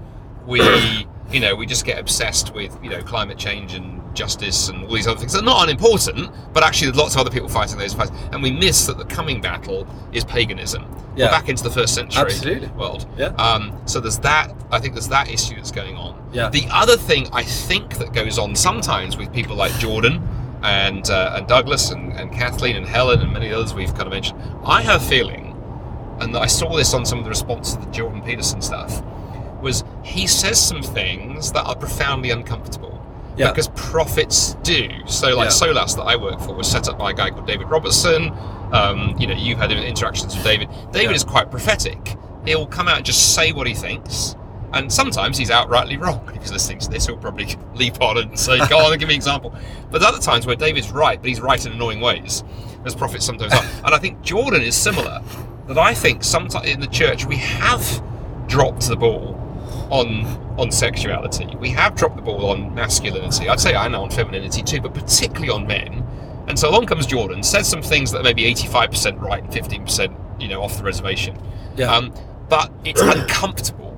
[0.47, 0.61] we,
[1.31, 4.93] you know, we just get obsessed with you know climate change and justice and all
[4.93, 5.33] these other things.
[5.33, 8.51] They're not unimportant, but actually there's lots of other people fighting those fights, and we
[8.51, 10.83] miss that the coming battle is paganism.
[11.17, 11.25] Yeah.
[11.25, 12.69] We're back into the first century Absolutely.
[12.69, 13.05] world.
[13.17, 13.27] Yeah.
[13.35, 14.55] Um, so there's that.
[14.71, 16.15] I think there's that issue that's going on.
[16.31, 16.49] Yeah.
[16.49, 20.25] The other thing I think that goes on sometimes with people like Jordan
[20.63, 24.09] and uh, and Douglas and, and Kathleen and Helen and many others we've kind of
[24.11, 25.55] mentioned, I have a feeling,
[26.19, 29.01] and I saw this on some of the response to the Jordan Peterson stuff,
[29.61, 32.95] was he says some things that are profoundly uncomfortable.
[33.37, 33.51] Yeah.
[33.51, 34.89] Because prophets do.
[35.05, 35.67] So, like Yeah.
[35.67, 38.33] Solas that I work for was set up by a guy called David Robertson.
[38.73, 40.67] Um, you know, you've had interactions with David.
[40.91, 41.15] David Yeah.
[41.15, 42.17] is quite prophetic.
[42.45, 44.35] He'll come out and just say what he thinks.
[44.73, 46.27] And sometimes he's outrightly wrong.
[46.33, 49.07] If he's listening to this, he'll probably leap on and say, Go on and give
[49.07, 49.53] me an example.
[49.91, 52.43] But other times where David's right, but he's right in annoying ways,
[52.85, 53.63] as prophets sometimes are.
[53.85, 55.21] And I think Jordan is similar.
[55.67, 58.03] That I think sometimes in the church we have
[58.47, 59.35] dropped the ball
[59.91, 60.25] on
[60.57, 61.47] on sexuality.
[61.57, 63.47] We have dropped the ball on masculinity.
[63.47, 66.03] I'd say I know on femininity too, but particularly on men.
[66.47, 70.41] And so along comes Jordan, says some things that are maybe 85% right and 15%
[70.41, 71.37] you know off the reservation.
[71.75, 71.93] Yeah.
[71.93, 72.13] Um,
[72.49, 73.88] but it's uncomfortable.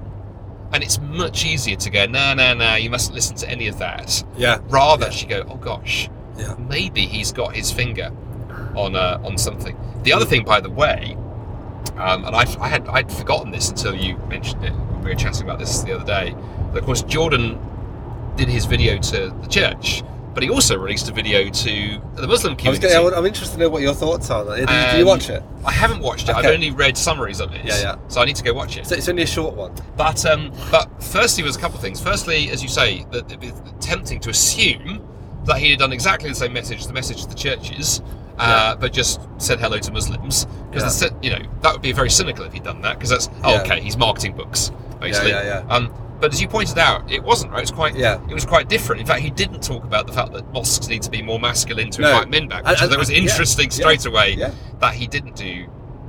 [0.73, 3.77] And it's much easier to go, no, no, no, you mustn't listen to any of
[3.79, 4.23] that.
[4.37, 4.59] yeah.
[4.69, 5.11] Rather, Yeah.
[5.11, 6.55] she go, oh gosh, Yeah.
[6.57, 8.11] maybe he's got his finger
[8.75, 9.75] on uh, on something.
[10.03, 11.17] The other thing, by the way,
[11.97, 14.71] um, and I, I had I'd forgotten this until you mentioned it.
[14.73, 16.35] when We were chatting about this the other day.
[16.71, 17.59] But of course, Jordan
[18.37, 20.03] did his video to the church,
[20.33, 22.87] but he also released a video to the Muslim I was community.
[22.87, 24.43] gonna, I'm interested to know what your thoughts are.
[24.45, 25.43] Did, did you Um, watch it?
[25.65, 26.35] I haven't watched it.
[26.35, 27.65] I've only read summaries of it.
[27.65, 27.95] Yeah, yeah.
[28.07, 28.85] So I need to go watch it.
[28.87, 29.73] So it's only a short one.
[29.97, 32.01] But um, but firstly, was a couple of things.
[32.01, 35.05] Firstly, as you say, that it was tempting to assume
[35.45, 38.01] that he had done exactly the same message, the message to the churches,
[38.37, 40.45] uh, but just said hello to Muslims.
[40.71, 42.97] Because you know that would be very cynical if he'd done that.
[42.97, 43.61] Because that's oh, Yeah.
[43.63, 45.31] okay, he's marketing books basically.
[45.31, 45.73] yeah, yeah.
[45.75, 47.59] Um, but as you pointed out, it wasn't right.
[47.59, 47.95] It was quite.
[47.95, 48.21] Yeah.
[48.29, 49.01] It was quite different.
[49.01, 51.89] In fact, he didn't talk about the fact that mosques need to be more masculine
[51.91, 52.09] to No.
[52.11, 54.35] invite men back, which and- that was interesting yeah, straight away.
[54.37, 54.51] yeah.
[54.79, 55.65] That he didn't do.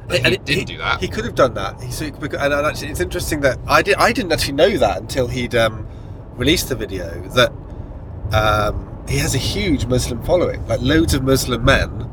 [0.09, 1.01] That he And it- didn't do that.
[1.01, 1.81] He could have done that.
[1.81, 3.95] He, so, and, actually, it's interesting that I did.
[3.97, 5.87] I didn't actually know that until he'd um,
[6.37, 7.09] released the video.
[7.35, 7.53] That
[8.33, 12.09] um, he has a huge Muslim following, like loads of Muslim men,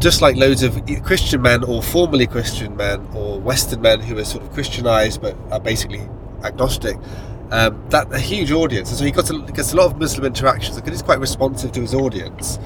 [0.00, 4.24] just like loads of Christian men or formerly Christian men or Western men who are
[4.24, 6.02] sort of Christianized but are basically
[6.42, 6.96] agnostic.
[7.50, 10.24] Um, that a huge audience, and so he got a, gets a lot of Muslim
[10.26, 12.58] interactions because he's quite responsive to his audience.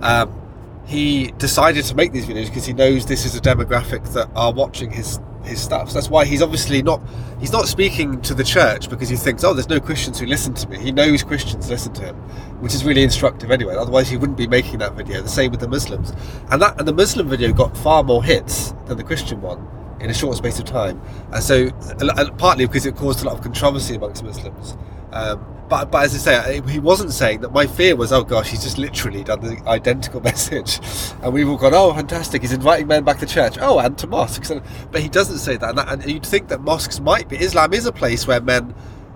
[0.00, 0.42] Um,
[0.84, 4.52] he decided to make these videos because he knows this is a demographic that are
[4.52, 5.88] watching his his stuff.
[5.88, 7.00] So that's why he's obviously not
[7.40, 10.54] he's not speaking to the church because he thinks, oh, there's no Christians who listen
[10.54, 10.78] to me.
[10.78, 12.16] He knows Christians listen to him,
[12.60, 13.74] which is really instructive anyway.
[13.76, 15.20] Otherwise, he wouldn't be making that video.
[15.20, 16.12] The same with the Muslims,
[16.50, 19.66] and that and the Muslim video got far more hits than the Christian one
[20.02, 21.00] in a short space of time.
[21.32, 24.76] And so, and partly because it caused a lot of controversy amongst Muslims.
[25.12, 27.52] Um, but, but as I say, he wasn't saying that.
[27.52, 30.78] My fear was, oh gosh, he's just literally done the identical message,
[31.22, 34.06] and we've all gone, oh, fantastic, he's inviting men back to church, oh, and to
[34.06, 34.50] mosques.
[34.50, 34.60] And,
[34.90, 37.36] but he doesn't say that, and, that, and you'd think that mosques might be.
[37.36, 38.74] Islam is a place where men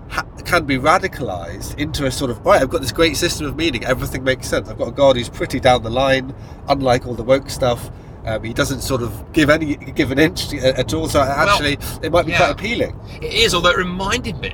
[0.09, 2.61] ha- can be radicalized into a sort of right.
[2.61, 3.85] I've got this great system of meaning.
[3.85, 4.67] Everything makes sense.
[4.69, 6.33] I've got a God who's pretty down the line,
[6.67, 7.91] unlike all the woke stuff.
[8.27, 11.07] Um, he doesn't sort of give any give an inch at all.
[11.07, 12.39] So actually, it might be yeah.
[12.39, 12.99] quite appealing.
[13.21, 14.49] It is, although it reminded me.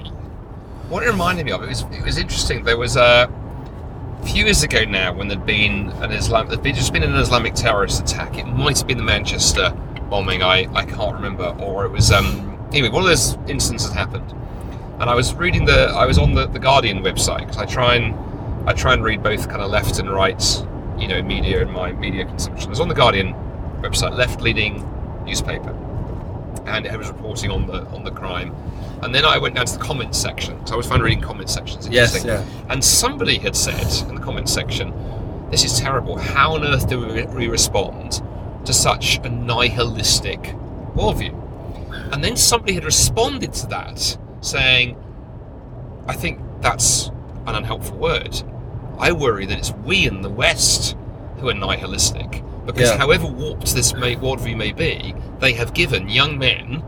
[0.89, 2.63] What it reminded me of, it was it was interesting.
[2.63, 3.27] There was a
[4.25, 7.55] few years ago now when there'd been an Islam, there'd been, just been an Islamic
[7.55, 8.38] terrorist attack.
[8.38, 9.71] It might have been the Manchester
[10.09, 10.43] bombing.
[10.43, 14.31] I, I can't remember, or it was um anyway one of those instances happened.
[14.99, 17.95] And I was reading the I was on the, the Guardian website because I try
[17.95, 20.41] and I try and read both kind of left and right,
[20.99, 22.67] you know, media and my media consumption.
[22.67, 23.33] I was on the Guardian
[23.84, 24.88] website, left leaning
[25.26, 25.72] newspaper,
[26.65, 28.56] and it was reporting on the on the crime.
[29.02, 31.50] And then I went down to the comments section because I always find reading comment
[31.50, 32.48] sections Yes, interesting.
[32.48, 32.72] yeah.
[32.72, 34.93] And somebody had said in the comments section,
[35.52, 36.17] "This is terrible.
[36.17, 38.22] How on earth do we, we respond
[38.65, 40.41] to such a nihilistic
[40.96, 41.39] worldview?"
[42.13, 44.96] And then somebody had responded to that saying,
[46.08, 47.10] "I think that's
[47.46, 48.41] an unhelpful word.
[49.00, 50.96] I worry that it's we in the West
[51.39, 52.97] who are nihilistic because Yeah.
[52.97, 56.84] however warped this may, worldview may be, they have given young men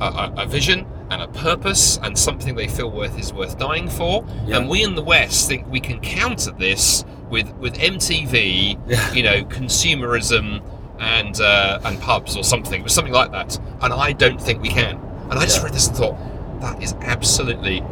[0.00, 3.88] a, a, a vision and a purpose and something they feel worth is worth dying
[3.88, 4.24] for.
[4.46, 4.56] Yeah.
[4.58, 9.12] And we in the West think we can counter this with with MTV, Yeah.
[9.12, 10.62] you know, consumerism
[10.98, 13.58] and uh, and pubs or something, or something like that.
[13.82, 14.96] And I don't think we can.
[15.30, 16.16] And I just read this and thought
[16.60, 17.82] that is absolutely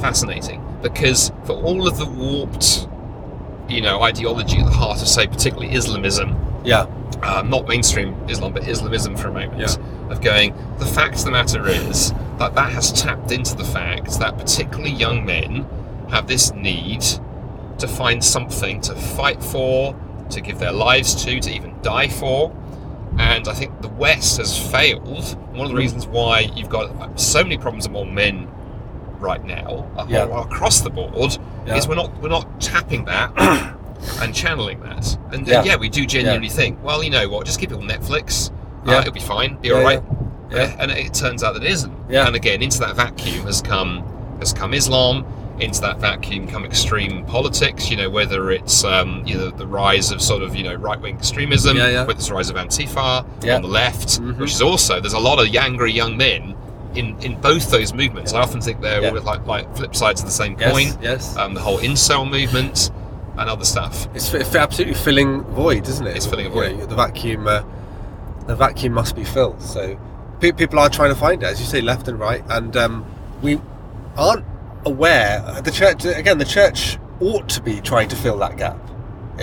[0.00, 2.88] fascinating because for all of the warped,
[3.68, 6.86] you know, ideology at the heart of, say, particularly Islamism, Yeah.
[7.22, 9.76] um, not mainstream Islam, but Islamism for a moment, Yeah.
[10.10, 14.18] of going, the fact of the matter is that that has tapped into the fact
[14.18, 15.66] that particularly young men
[16.10, 17.04] have this need
[17.78, 19.94] to find something to fight for,
[20.30, 22.54] to give their lives to, to even die for.
[23.18, 25.36] And I think the West has failed.
[25.52, 25.78] One of the Mm.
[25.78, 28.48] reasons why you've got so many problems among men
[29.20, 30.24] right now, Yeah.
[30.40, 31.76] across the board, Yeah.
[31.76, 33.30] is we're not we're not tapping that
[34.20, 35.16] and channeling that.
[35.32, 35.64] And Yeah.
[35.64, 38.50] yeah, we do genuinely think, well, you know what, just give it on Netflix.
[38.86, 38.96] Yeah.
[38.96, 39.56] Uh, it'll be fine.
[39.60, 40.02] Be Yeah, all right.
[40.50, 40.56] yeah.
[40.56, 40.76] Yeah.
[40.78, 41.92] And it turns out that it isn't.
[42.10, 42.26] Yeah.
[42.26, 44.04] And again, into that vacuum has come
[44.38, 45.24] has come Islam.
[45.60, 47.88] Into that vacuum come extreme politics.
[47.90, 51.00] You know, whether it's um, you know the rise of sort of you know right
[51.00, 52.00] wing extremism, Yeah, yeah.
[52.00, 53.56] whether it's the rise of Antifa Yeah.
[53.56, 54.38] on the left, Mhm.
[54.38, 56.54] which is also there's a lot of angry young men
[56.94, 58.32] in in both those movements.
[58.32, 59.10] I often think they're Yeah.
[59.12, 60.72] like like flip sides of the same Yes.
[60.72, 60.98] coin.
[61.00, 61.36] Yes.
[61.36, 62.90] Um, the whole incel movement
[63.38, 64.08] and other stuff.
[64.14, 66.16] It's f- absolutely filling void, isn't it?
[66.16, 66.88] It's filling a You know, void.
[66.90, 67.62] the vacuum, uh,
[68.46, 69.60] the vacuum must be filled.
[69.62, 69.98] So
[70.40, 73.06] pe- people are trying to find it, as you say, left and right, and um,
[73.40, 73.60] we
[74.16, 74.44] aren't
[74.84, 75.60] aware.
[75.62, 78.78] The church, again, the church ought to be trying to fill that gap,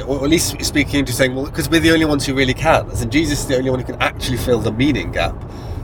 [0.06, 2.90] or at least speaking to saying, well, because we're the only ones who really can.
[2.92, 5.36] As in, Jesus is the only one who can actually fill the meaning gap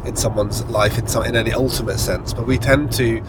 [0.06, 2.34] in someone's life in some in any ultimate sense.
[2.34, 3.24] But we tend to,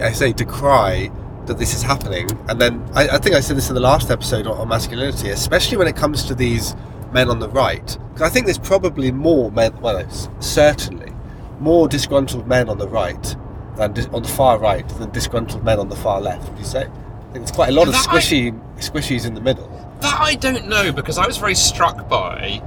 [0.00, 1.10] I say, decry
[1.48, 2.28] that this is happening.
[2.48, 5.30] And then I, I think I said this in the last episode on, on masculinity,
[5.30, 6.74] especially when it comes to these
[7.12, 7.98] men on the right.
[8.12, 10.08] Because I think there's probably more men, well,
[10.40, 11.12] certainly
[11.58, 13.36] more disgruntled men on the right
[13.76, 16.48] than dis- on the far right than disgruntled men on the far left.
[16.50, 16.82] Would you say?
[16.82, 19.66] I think there's quite a lot of That I- squishy squishies in the middle.
[20.00, 22.62] That I don't know because I was very struck by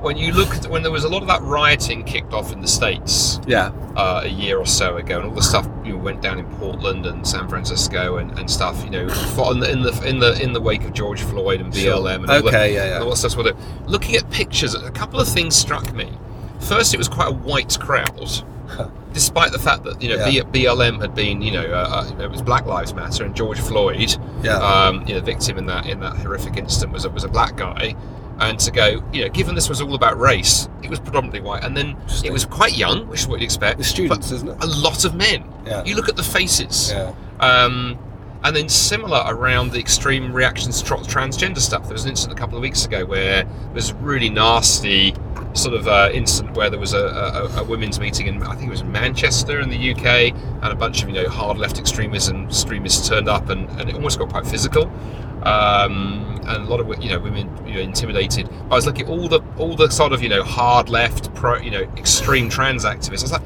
[0.00, 2.60] when you look at when there was a lot of that rioting kicked off in
[2.60, 5.98] the states Yeah, uh, a year or so ago, and all the stuff you know,
[5.98, 8.82] went down in Portland and San Francisco and, and stuff.
[8.84, 11.60] You know, for- in the in the in the in the wake of George Floyd
[11.60, 11.96] and Sure.
[11.96, 12.94] BLM and all Okay, yeah, yeah.
[12.96, 13.36] and all that stuff.
[13.36, 13.52] Well,
[13.86, 16.10] looking at pictures, a couple of things struck me.
[16.60, 18.30] First, it was quite a white crowd.
[19.14, 20.42] Despite the fact that you know Yeah.
[20.42, 24.14] BLM had been, you know, uh, uh, it was Black Lives Matter, and George Floyd,
[24.42, 27.28] yeah, um, you know, victim in that in that horrific incident was a, was a
[27.28, 27.96] black guy,
[28.40, 31.64] and to go, you know, given this was all about race, it was predominantly white,
[31.64, 33.78] and then it was quite young, which is what you'd expect.
[33.78, 34.56] the students, isn't it?
[34.62, 35.44] a lot of men.
[35.66, 37.98] Yeah, You look at the faces, yeah, um,
[38.44, 41.84] and then similar around the extreme reactions to tra- transgender stuff.
[41.84, 45.14] There was an incident a couple of weeks ago where there was a really nasty
[45.54, 48.68] sort of uh, incident where there was a, a, a women's meeting in I think
[48.68, 52.46] it was Manchester in the UK, and a bunch of you know hard left extremism
[52.46, 54.84] extremists turned up, and, and it almost got quite physical.
[55.42, 58.48] Um, and a lot of you know women you know intimidated.
[58.70, 61.58] I was looking at all the all the sort of you know hard left pro
[61.58, 63.20] you know extreme trans activists.
[63.20, 63.42] I was like,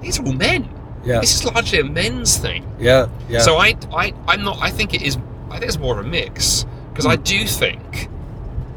[0.00, 0.68] these are all men.
[1.04, 2.66] Yeah, This is largely a men's thing.
[2.78, 3.40] yeah, yeah.
[3.40, 4.58] So I, I, I'm not.
[4.60, 5.16] I think it is.
[5.50, 7.22] I think it's more of a mix because I Hmm.
[7.22, 8.08] do think,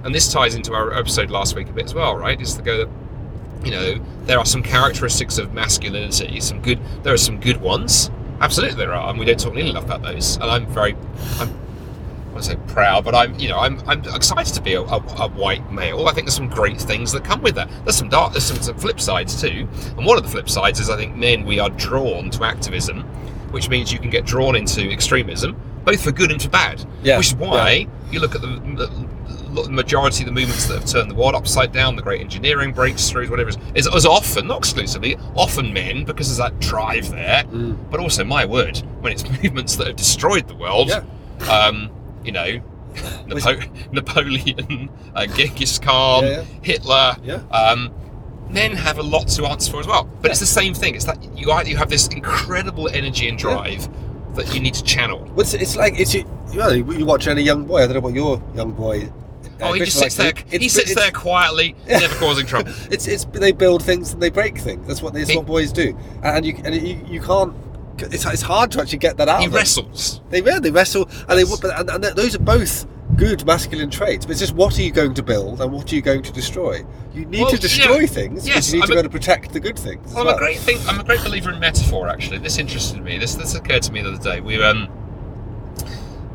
[0.04, 2.40] and this ties into our episode last week a bit as well, right?
[2.42, 2.90] Is the go that
[3.66, 6.40] you know there are some characteristics of masculinity.
[6.40, 6.80] Some good.
[7.04, 8.10] There are some good ones.
[8.42, 10.36] Absolutely, there are, and we don't talk nearly enough about those.
[10.36, 10.96] And I'm very,
[11.40, 11.54] I'm.
[12.36, 15.30] I say proud, but I'm, you know, I'm, I'm excited to be a, a, a
[15.30, 16.08] white male.
[16.08, 17.70] I think there's some great things that come with that.
[17.86, 19.68] There's some dark, there's some, some flip sides too.
[19.98, 23.02] And one of the flip sides is I think men we are drawn to activism,
[23.52, 26.84] which means you can get drawn into extremism, both for good and for bad.
[27.04, 30.76] Yeah, Which is why you look at the, the, the majority of the movements that
[30.80, 34.06] have turned the world upside down, the great engineering breakthroughs, whatever it is, is, is
[34.06, 37.44] often, not exclusively, often men because there's that drive there.
[37.46, 37.78] Mm.
[37.92, 41.04] But also, my word, when it's movements that have destroyed the world, Yeah.
[41.52, 41.92] um,
[42.26, 42.62] you know,
[43.28, 43.60] Napo-
[43.92, 46.44] Napoleon, uh, Genghis Khan, Yeah, yeah.
[46.62, 47.36] Hitler, Yeah.
[47.52, 47.92] um,
[48.50, 50.04] men have a lot to answer for as well.
[50.22, 50.96] But it's the same thing.
[50.96, 53.88] It's that you either you have this incredible energy and drive
[54.36, 55.28] that you need to channel.
[55.38, 57.84] It's, it's like it's you, know, you watch any young boy.
[57.84, 59.10] I don't know what your young boy.
[59.62, 60.28] uh, oh, he just sits there.
[60.28, 62.72] likes he sits there quietly, never causing trouble.
[62.92, 64.88] It's it's they build things and they break things.
[64.88, 65.98] That's what that's He- what boys do.
[66.24, 67.54] And you and you, you can't
[68.00, 69.42] it's, it's hard to actually get that out.
[69.42, 70.22] He wrestles.
[70.30, 71.60] They yeah, they wrestle, and they Yes.
[71.60, 74.26] but- and, and those are both good masculine traits.
[74.26, 76.32] But it's just what are you going to build and what are you going to
[76.32, 76.84] destroy?
[77.14, 78.06] You need Well, to destroy yeah.
[78.08, 80.08] things, Yes, you need I'm to a- be able to protect the good things.
[80.08, 80.80] as Well, I'm a great thing.
[80.88, 82.08] I'm a great believer in metaphor.
[82.08, 83.18] Actually, this interested me.
[83.20, 84.40] This this occurred to me the other day.
[84.42, 84.88] We um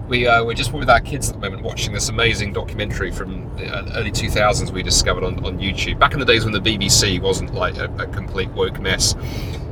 [0.08, 3.54] we uh, we're just with our kids at the moment watching this amazing documentary from
[3.56, 5.98] the uh, early 2000s we discovered on, on YouTube.
[5.98, 9.14] Back in the days when the BBC wasn't like a, a complete woke mess.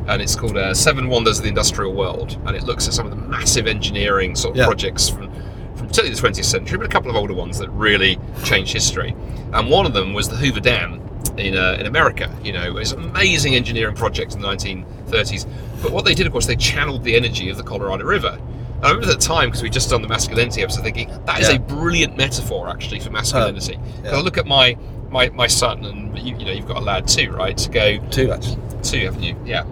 [0.08, 3.06] And it's called uh, Seven Wonders of the Industrial World, and it looks at some
[3.06, 4.66] of the massive engineering sort of Yeah.
[4.66, 5.32] projects from
[5.74, 9.14] from certainly the 20th century, but a couple of older ones that really changed history.
[9.52, 11.02] And one of them was the Hoover Dam
[11.36, 12.34] in uh, in America.
[12.44, 15.46] You know, it was an amazing engineering project in the 1930s.
[15.82, 18.38] But what they did, of course, they channeled the energy of the Colorado River.
[18.76, 21.40] And I remember at the time because we just done the masculinity episode, thinking that
[21.40, 21.56] is Yeah.
[21.56, 23.78] a brilliant metaphor actually for masculinity.
[24.04, 24.16] yeah.
[24.16, 24.76] I look at my
[25.10, 27.56] my, my son, and you, you know, you've got a lad too, right?
[27.56, 28.58] To go Two actually.
[28.82, 29.36] two, haven't you?
[29.46, 29.64] Yeah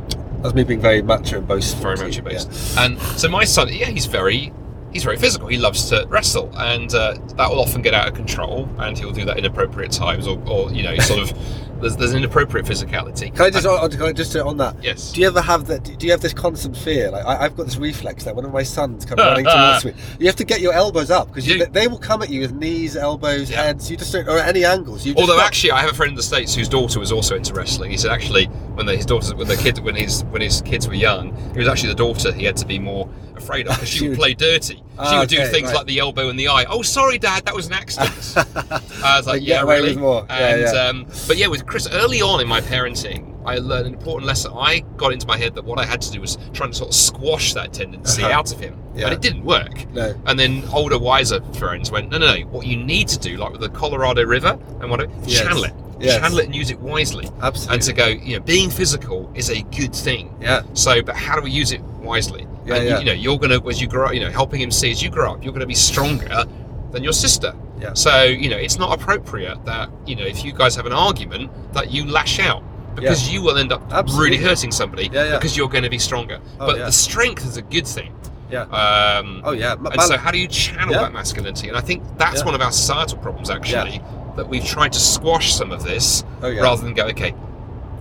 [0.43, 1.83] That's me being very macho and boastful.
[1.83, 2.43] very macho yeah.
[2.79, 4.53] And so my son, yeah, he's very
[4.95, 5.49] he's very physical.
[5.49, 9.13] He loves to wrestle, and uh, that will often get out of control, and he'll
[9.13, 11.39] do that in appropriate times, or, or you know, sort of
[11.81, 13.35] there's, there's an inappropriate physicality.
[13.35, 14.77] Can I just And- can I just on that?
[14.83, 15.13] yes.
[15.13, 15.83] Do you ever have that?
[15.85, 17.11] Do you have this constant fear?
[17.11, 19.93] Like I, I've got this reflex that one of my sons come running towards me.
[20.19, 22.41] You have to get your elbows up because You- they, they will come at you
[22.41, 23.65] with knees, elbows, Yeah.
[23.65, 23.91] heads.
[23.91, 25.05] You just don't, or at any angles.
[25.05, 27.35] You just Although actually, I have a friend in the states whose daughter was also
[27.37, 27.91] into wrestling.
[27.91, 30.87] He said actually, when the, his daughters, when the kid, when his when his kids
[30.89, 33.89] were young, it was actually the daughter he had to be more afraid of because
[33.89, 34.77] she, She would play dirty.
[35.11, 35.77] She would do things right.
[35.79, 36.67] like the elbow and the eye.
[36.69, 38.13] Oh, sorry, Dad, that was an accident.
[39.03, 39.97] I was like, yeah, really.
[39.97, 40.25] more.
[40.29, 40.81] Yeah, And yeah.
[40.83, 44.53] Um, but yeah, with Chris, early on in my parenting, I learned an important lesson.
[44.55, 46.91] I got into my head that what I had to do was try and sort
[46.91, 48.33] of squash that tendency Uh-huh.
[48.33, 49.07] out of him, Yeah.
[49.07, 49.91] and it didn't work.
[49.93, 50.15] no.
[50.27, 52.41] And then older, wiser friends went, no, no, no.
[52.47, 55.41] What you need to do, like with the Colorado River and whatever, Yes.
[55.43, 55.75] channel it,
[56.07, 56.19] Yes.
[56.21, 57.29] channel it, and use it wisely.
[57.43, 57.75] Absolutely.
[57.75, 60.35] And to go, you know, being physical is a good thing.
[60.41, 60.63] yeah.
[60.75, 62.47] So, but how do we use it wisely?
[62.67, 62.93] Yeah, and yeah.
[62.95, 65.03] You, you know, you're gonna as you grow, up, you know, helping him see as
[65.03, 66.45] you grow up, you're gonna be stronger
[66.93, 67.55] than your sister.
[67.81, 67.93] Yeah.
[67.95, 71.51] So, you know, it's not appropriate that you know if you guys have an argument
[71.75, 72.63] that you lash out
[72.95, 74.31] because you will end up Absolutely.
[74.39, 75.37] really hurting somebody Yeah, yeah.
[75.37, 76.39] because you're going to be stronger.
[76.61, 76.85] Oh, but yeah.
[76.87, 78.15] the strength is a good thing.
[78.51, 78.61] Yeah.
[78.63, 79.75] Um, Oh yeah.
[79.75, 81.03] Ma- and so, how do you channel Yeah.
[81.03, 81.67] that masculinity?
[81.69, 82.45] And I think that's Yeah.
[82.45, 84.01] one of our societal problems, actually,
[84.37, 86.63] that we've tried to squash some of this oh yeah.
[86.63, 87.35] rather than go, okay,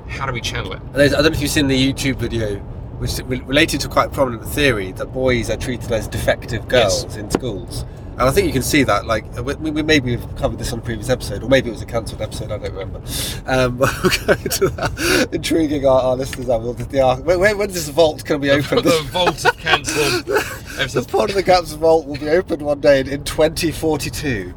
[0.07, 0.81] how do we channel it?
[0.93, 2.57] And I don't know if you've seen the YouTube video,
[2.99, 7.15] which related to quite a prominent theory that boys are treated as defective girls Yes.
[7.17, 7.85] in schools.
[8.13, 9.05] And I think you can see that.
[9.07, 11.81] Like we, we maybe we've covered this on a previous episode, or maybe it was
[11.81, 12.51] a cancelled episode.
[12.51, 13.01] I don't remember.
[13.47, 15.29] Um, but we'll go into that.
[15.31, 16.47] Intriguing our, our listeners.
[16.47, 17.25] Are will the arc.
[17.25, 18.83] When, when when's this vault going to be opened?
[18.83, 21.07] the vault of cancelled the episodes.
[21.07, 24.53] part of the Gaps vault will be opened one day in, in 2042,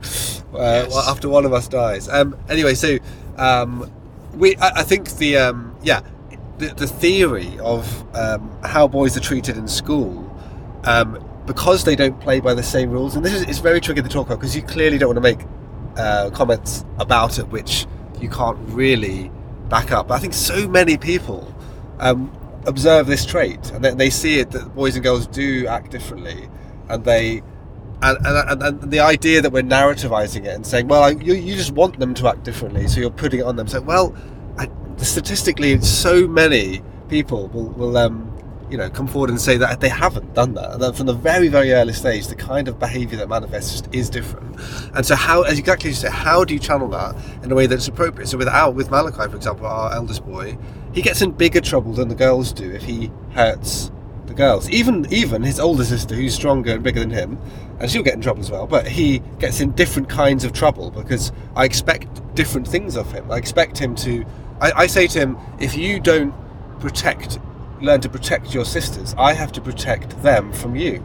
[0.54, 1.08] uh, Yes.
[1.08, 2.08] after one of us dies.
[2.08, 2.98] Um, anyway, so
[3.38, 3.90] um,
[4.34, 6.02] we, I, I think the um, yeah,
[6.58, 10.24] the, the theory of um, how boys are treated in school.
[11.46, 14.08] Because they don't play by the same rules, and this is it's very tricky to
[14.08, 15.46] talk about because you clearly don't want to make
[15.96, 17.86] uh, comments about it which
[18.20, 19.30] you can't really
[19.68, 20.08] back up.
[20.08, 21.54] But I think so many people
[22.00, 25.92] um, observe this trait and they, they see it that boys and girls do act
[25.92, 26.48] differently,
[26.88, 27.42] and they
[28.02, 31.56] and, and, and the idea that we're narrativizing it and saying, well, I, you, you
[31.56, 33.66] just want them to act differently, so you're putting it on them.
[33.68, 34.14] So, well,
[34.58, 38.35] I, statistically, so many people will, will um,
[38.70, 40.72] you know, come forward and say that they haven't done that.
[40.72, 44.10] And that from the very, very early stage, the kind of behaviour that manifests is
[44.10, 44.58] different.
[44.94, 47.54] And so, how, as exactly as you say, how do you channel that in a
[47.54, 48.26] way that's appropriate?
[48.26, 50.58] So, without with Malachi, for example, our eldest boy,
[50.92, 53.90] he gets in bigger trouble than the girls do if he hurts
[54.26, 54.68] the girls.
[54.70, 57.38] Even even his older sister, who's stronger and bigger than him,
[57.78, 58.66] and she'll get in trouble as well.
[58.66, 63.30] But he gets in different kinds of trouble because I expect different things of him.
[63.30, 64.24] I expect him to.
[64.60, 66.34] I, I say to him, if you don't
[66.80, 67.38] protect,
[67.80, 71.04] learn to protect your sisters, I have to protect them from you,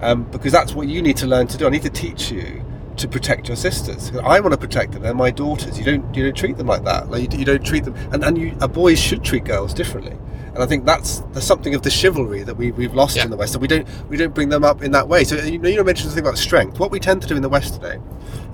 [0.00, 1.66] um, because that's what you need to learn to do.
[1.66, 2.64] I need to teach you
[2.96, 4.12] to protect your sisters.
[4.22, 5.02] I want to protect them.
[5.02, 5.78] They're my daughters.
[5.78, 7.10] You don't you don't treat them like that.
[7.10, 7.94] Like you, you don't treat them.
[8.12, 10.16] And and you, uh, boys should treat girls differently.
[10.54, 13.24] And I think that's there's something of the chivalry that we we've lost Yeah.
[13.24, 13.52] in the West.
[13.54, 15.24] So we don't we don't bring them up in that way.
[15.24, 16.78] So you know you mentioned something about strength.
[16.78, 17.98] What we tend to do in the West today,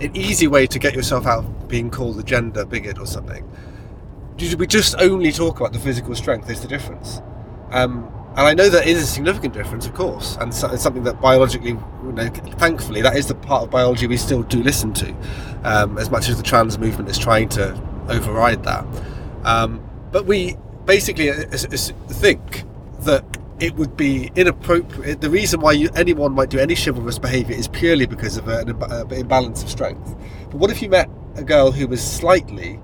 [0.01, 3.47] an easy way to get yourself out of being called a gender bigot or something.
[4.41, 6.49] We just only talk about the physical strength.
[6.49, 7.20] Is the difference.
[7.70, 11.03] Um, and I know that is a significant difference, of course, and so, it's something
[11.03, 14.95] that biologically, you know, thankfully, that is the part of biology we still do listen
[14.95, 15.14] to,
[15.64, 17.74] um, as much as the trans movement is trying to
[18.09, 18.86] override that.
[19.45, 22.64] Um, but we basically uh, think
[23.01, 23.24] that
[23.59, 25.20] it would be inappropriate.
[25.20, 28.80] The reason why you, anyone might do any chivalrous behaviour is purely because of an
[28.82, 30.16] uh, imbalance of strength.
[30.51, 32.80] But what if you met a girl who was slightly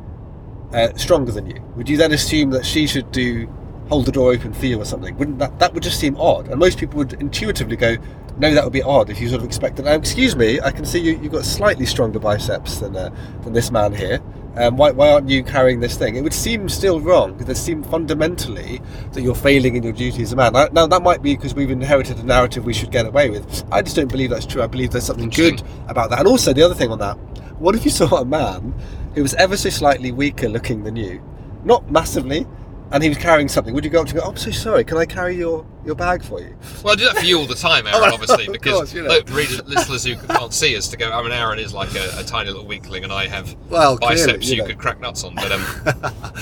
[0.72, 1.60] uh, stronger than you?
[1.76, 3.48] Would you then assume that she should do
[3.88, 5.16] hold the door open for you or something.
[5.16, 6.48] Wouldn't that that would just seem odd?
[6.48, 7.96] And most people would intuitively go,
[8.38, 9.84] no, that would be odd if you sort of expected.
[9.84, 13.52] Now, excuse me, I can see you you've got slightly stronger biceps than uh, than
[13.52, 14.20] this man here.
[14.56, 16.16] Um, why, why aren't you carrying this thing?
[16.16, 18.80] It would seem still wrong because it seems fundamentally
[19.12, 20.54] that you're failing in your duty as a man.
[20.72, 23.64] Now, that might be because we've inherited a narrative we should get away with.
[23.70, 24.62] I just don't believe that's true.
[24.62, 26.20] I believe there's something good about that.
[26.20, 27.18] And also, the other thing on that,
[27.58, 28.72] what if you saw a man
[29.16, 31.20] who was ever so slightly weaker looking than you?
[31.64, 32.46] Not massively,
[32.92, 34.36] and he was carrying something, would you go up to him and go, oh, I'm
[34.36, 36.56] so sorry, can I carry your, your bag for you?
[36.84, 39.02] Well, I do that for you all the time, Aaron, Oh, obviously, because course, you
[39.02, 39.08] know.
[39.08, 42.20] look, readers, listeners who can't see us to go, I mean, Aaron is like a,
[42.20, 44.68] a tiny little weakling, and I have Well, clearly, biceps you you, know.
[44.68, 45.34] could crack nuts on.
[45.34, 45.64] But um,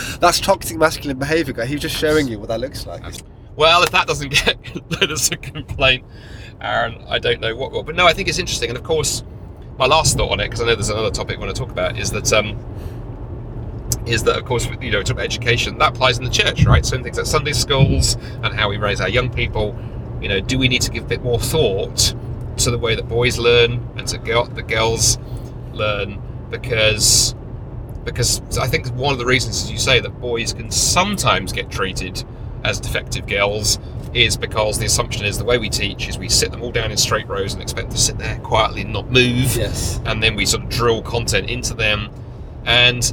[0.21, 1.65] That's toxic masculine behaviour, guy.
[1.65, 3.03] He was just showing you what that looks like.
[3.57, 4.59] well, if that doesn't get
[5.01, 6.05] let us a complaint,
[6.61, 7.83] Aaron, I don't know what will.
[7.85, 9.25] But no, I think it's interesting, and of course,
[9.79, 11.71] my last thought on it, because I know there's another topic I want to talk
[11.71, 12.59] about, is that um,
[14.07, 16.85] is that of course you know talk about education that applies in the church, right?
[16.85, 19.79] So in things like Sunday schools and how we raise our young people,
[20.21, 22.15] you know, do we need to give a bit more thought
[22.59, 25.19] to the way that boys learn and to girl, the girls
[25.73, 26.21] learn
[26.51, 27.35] because
[28.05, 31.71] because I think one of the reasons, as you say, that boys can sometimes get
[31.71, 32.23] treated
[32.63, 33.79] as defective girls
[34.15, 36.91] is because the assumption is the way we teach is we sit them all down
[36.91, 40.01] in straight rows and expect them to sit there quietly and not move Yes.
[40.07, 42.11] and then we sort of drill content into them.
[42.65, 43.13] And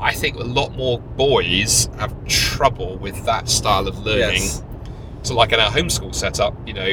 [0.00, 4.42] I think a lot more boys have trouble with that style of learning.
[4.42, 4.62] Yes.
[5.22, 6.92] So, like in our homeschool setup, you know,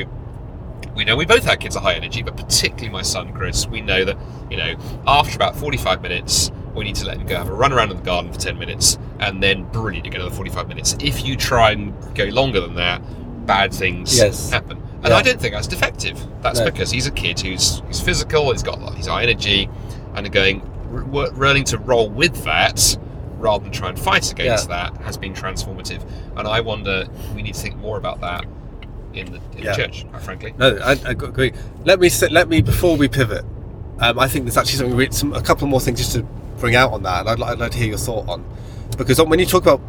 [0.96, 3.82] we know we both have kids are high energy, but particularly my son Chris, we
[3.82, 4.18] know that
[4.50, 4.76] you know
[5.08, 7.98] after about forty-five minutes, we need to let him go have a run around in
[7.98, 10.98] the garden for ten minutes, and then brilliant, you get another forty-five minutes.
[11.00, 13.02] If you try and go longer than that,
[13.48, 14.50] bad things Yes.
[14.52, 14.78] happen.
[15.04, 15.18] And Yeah.
[15.18, 16.20] I don't think that's defective.
[16.42, 16.66] That's No.
[16.66, 19.70] because he's a kid who's he's physical, he's got he's high energy,
[20.16, 20.62] and going
[21.12, 22.98] learning to roll with that
[23.40, 26.02] rather than try and fight against that has been transformative.
[26.36, 28.46] And I wonder we need to think more about that
[29.14, 29.72] in the, in Yeah.
[29.72, 30.54] the church, quite frankly.
[30.58, 31.54] No, I, I agree.
[31.86, 33.46] Let me let me before we pivot.
[34.00, 36.24] Um, I think there's actually something, re- some, a couple more things just to
[36.60, 38.44] bring out on that, and I'd, I'd like to hear your thought on
[38.98, 39.82] because when you talk about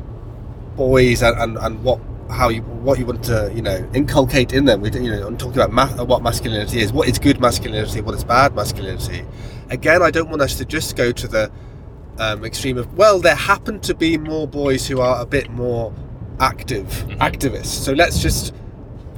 [0.76, 2.00] boys and, and, and what
[2.30, 5.36] how you what you want to you know inculcate in them, we you know, I'm
[5.36, 9.24] talking about ma- what masculinity is, what is good masculinity, what is bad masculinity.
[9.70, 11.50] Again, I don't want us to just go to the
[12.18, 15.92] um, extreme of well, there happen to be more boys who are a bit more
[16.40, 17.18] active Mhm.
[17.18, 17.66] activists.
[17.66, 18.52] So let's just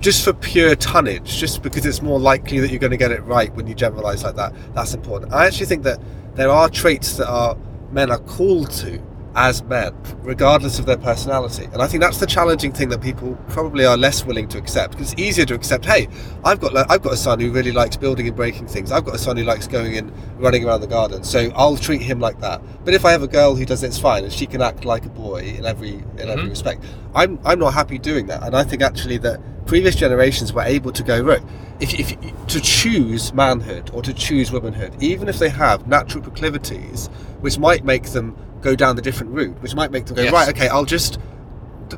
[0.01, 3.23] just for pure tonnage, just because it's more likely that you're going to get it
[3.25, 5.31] right when you generalize like that, that's important.
[5.33, 6.01] I actually think that
[6.37, 7.55] there are traits that are
[7.93, 8.99] men are called to
[9.35, 11.65] as men, regardless of their personality.
[11.73, 14.93] And I think that's the challenging thing that people probably are less willing to accept.
[14.93, 16.09] Because it's easier to accept, hey,
[16.45, 18.91] I've got I've got a son who really likes building and breaking things.
[18.91, 21.23] I've got a son who likes going and running around the garden.
[21.23, 22.61] So I'll treat him like that.
[22.85, 24.85] But if I have a girl who does it, it's fine, and she can act
[24.85, 26.51] like a boy in every in every Mhm.
[26.51, 26.85] respect.
[27.15, 28.43] I'm I'm not happy doing that.
[28.43, 31.43] And I think actually that previous generations were able to go right
[31.79, 32.17] if, if
[32.49, 37.07] to choose manhood or to choose womanhood even if they have natural proclivities
[37.41, 40.33] which might make them go down the different route which might make them go Yes.
[40.33, 41.19] right okay i'll just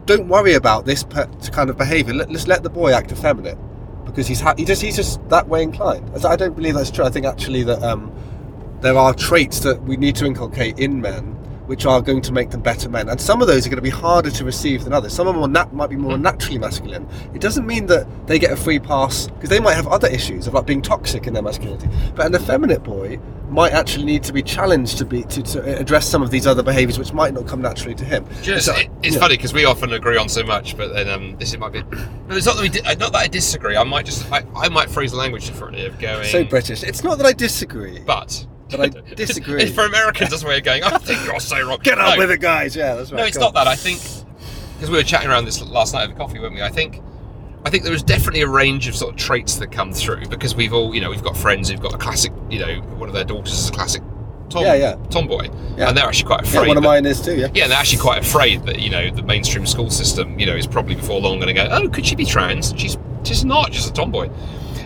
[0.07, 1.05] don't worry about this
[1.53, 2.15] kind of behavior.
[2.15, 3.59] Let, let's let the boy act effeminate
[4.07, 6.11] because he's ha- he just he's just that way inclined.
[6.25, 7.05] I don't believe that's true.
[7.05, 8.11] I think actually that um,
[8.81, 11.37] there are traits that we need to inculcate in men
[11.73, 13.83] which are going to make them better men and some of those are going to
[13.83, 16.59] be harder to receive than others some of them are nat- might be more naturally
[16.59, 20.07] masculine it doesn't mean that they get a free pass because they might have other
[20.09, 23.19] issues of like being toxic in their masculinity but an effeminate boy
[23.49, 26.63] might actually need to be challenged to be to, to address some of these other
[26.63, 29.21] behaviors which might not come naturally to him Just, So, it, it's yeah.
[29.23, 31.81] funny because we often agree on so much, but then um, this might be.
[31.83, 32.69] No, it's not that we.
[32.69, 33.77] Di- not that I disagree.
[33.79, 34.31] I might just.
[34.31, 36.27] I, I might phrase the language differently of going.
[36.29, 38.47] so british it's not that i disagree but.
[38.73, 39.67] But I disagree.
[39.67, 40.83] For Americans, that's where you're going.
[40.85, 41.79] I think you're so wrong.
[41.83, 43.65] get on No, with it guys yeah that's right No, it's go not on.
[43.65, 43.67] that.
[43.69, 44.01] I think
[44.75, 46.63] because we were chatting around this last night over coffee, weren't we?
[46.63, 47.01] I think
[47.65, 50.57] I think there is definitely a range of sort of traits that come through because
[50.57, 53.15] we've all, you know, we've got friends who've got a classic, you know, one of
[53.15, 54.03] their daughters is a classic
[54.51, 54.95] tom, Yeah, yeah.
[55.11, 55.89] tomboy, Yeah.
[55.89, 56.69] and they're actually quite yeah, afraid.
[56.69, 58.91] one of that- mine is too yeah yeah, and they're actually quite afraid that you
[58.91, 61.89] know the mainstream school system, you know, is probably before long going to go, oh,
[61.89, 62.75] could she be trans?
[62.77, 64.29] She's she's not, she's a tomboy.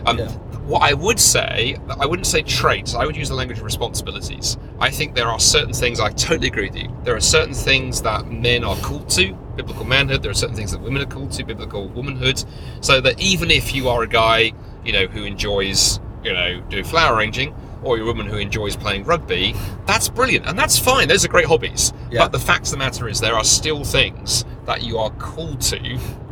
[0.04, 0.30] Um, Yeah.
[0.66, 2.94] What I would say, I wouldn't say traits.
[2.94, 4.58] I would use the language of responsibilities.
[4.80, 6.00] I think there are certain things.
[6.00, 6.90] I totally agree with you.
[7.04, 10.22] There are certain things that men are called to, biblical manhood.
[10.24, 12.42] There are certain things that women are called to, biblical womanhood.
[12.80, 14.52] So that even if you are a guy,
[14.84, 17.54] you know, who enjoys, you know, doing flower arranging,
[17.84, 19.54] or you're a woman who enjoys playing rugby,
[19.86, 21.06] that's brilliant and that's fine.
[21.06, 21.92] Those are great hobbies.
[22.10, 22.22] Yeah.
[22.24, 25.60] But the fact of the matter is, there are still things that you are called
[25.60, 25.78] to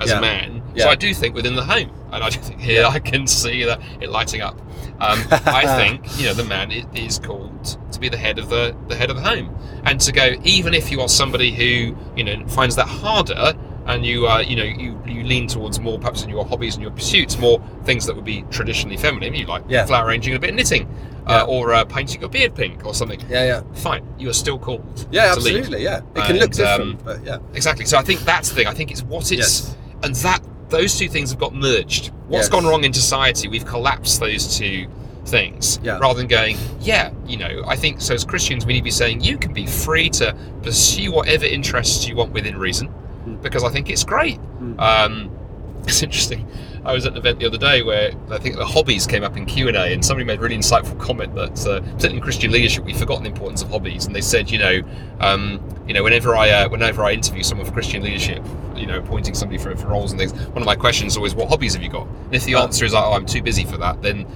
[0.01, 0.19] as Yeah.
[0.19, 0.63] a man.
[0.75, 0.85] Yeah.
[0.85, 3.65] So I do think within the home, and I do think here I can see
[3.65, 4.59] that it lighting up.
[5.01, 8.77] Um, I think you know the man is called to be the head of the
[8.89, 12.25] the head of the home, and to go even if you are somebody who you
[12.25, 13.55] know finds that harder
[13.87, 16.83] and you uh, you know you, you lean towards more perhaps in your hobbies and
[16.83, 19.35] your pursuits more things that would be traditionally feminine.
[19.35, 19.85] You like Yeah.
[19.87, 20.89] flower arranging and a bit of knitting,
[21.29, 21.43] Yeah.
[21.43, 23.21] uh, or uh, painting your beard pink or something.
[23.29, 25.07] Yeah, yeah, Fine, you are still called.
[25.13, 25.57] yeah, to lead.
[25.57, 25.83] absolutely.
[25.85, 27.85] Yeah, it can look And, um, different, but yeah, Exactly.
[27.85, 28.67] So I think that's the thing.
[28.69, 29.77] I think it's what it's Yes.
[30.03, 30.41] and that
[30.75, 32.11] those two things have got merged.
[32.29, 32.49] What's Yes.
[32.49, 33.49] gone wrong in society?
[33.49, 34.87] We've collapsed those two
[35.27, 35.99] things Yeah.
[35.99, 37.63] rather than going, yeah, you know.
[37.67, 38.13] I think so.
[38.15, 42.07] As Christians, we need to be saying you can be free to pursue whatever interests
[42.07, 42.89] you want within reason,
[43.27, 43.41] Mm.
[43.43, 44.39] because I think it's great.
[44.63, 44.79] Mm.
[44.81, 45.31] Um,
[45.87, 46.47] it's interesting.
[46.85, 49.37] I was at an event the other day where I think the hobbies came up
[49.37, 52.23] in Q and A, and somebody made a really insightful comment that, uh, particularly in
[52.23, 54.07] Christian leadership, we've forgotten the importance of hobbies.
[54.07, 54.83] And they said, you know,
[55.21, 58.43] um, you know, whenever I uh, whenever I interview someone for Christian leadership,
[58.77, 61.35] you know, appointing somebody for, for roles and things, one of my questions is always,
[61.35, 62.07] what hobbies have you got?
[62.07, 64.27] And if the answer is, oh, I'm too busy for that, then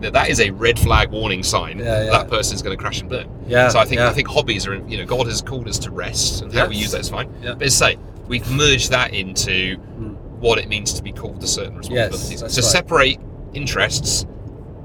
[0.00, 2.10] that is a red flag warning sign Yeah, yeah.
[2.10, 3.28] that person's going to crash and burn.
[3.48, 3.68] yeah.
[3.68, 4.08] So I think yeah.
[4.08, 6.74] I think hobbies are you know God has called us to rest and how we
[6.76, 6.82] Yes.
[6.82, 7.28] use that is fine.
[7.42, 7.54] Yeah.
[7.54, 7.98] But as I say,
[8.28, 10.11] we've merged that into Mm.
[10.42, 12.40] What it means to be called to certain responsibilities.
[12.40, 12.70] that's to right.
[12.70, 13.18] separate
[13.54, 14.26] interests,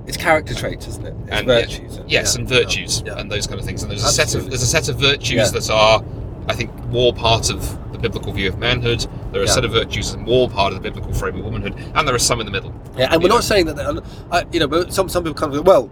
[0.05, 1.15] it's character traits, isn't it?
[1.23, 1.99] It's And, virtues.
[2.07, 3.81] yes, yeah, and virtues yeah, and those kind of things.
[3.81, 5.49] And there's a set of there's a set of virtues Yeah.
[5.59, 6.03] that are,
[6.47, 9.05] I think, more part of the biblical view of manhood.
[9.31, 11.43] There are a set of virtues that are more part of the biblical frame of
[11.43, 12.73] womanhood, and there are some in the middle.
[12.95, 13.35] Yeah, and we're know.
[13.35, 14.03] not saying that.
[14.31, 15.63] I, you know, but some some people come.
[15.63, 15.89] Well,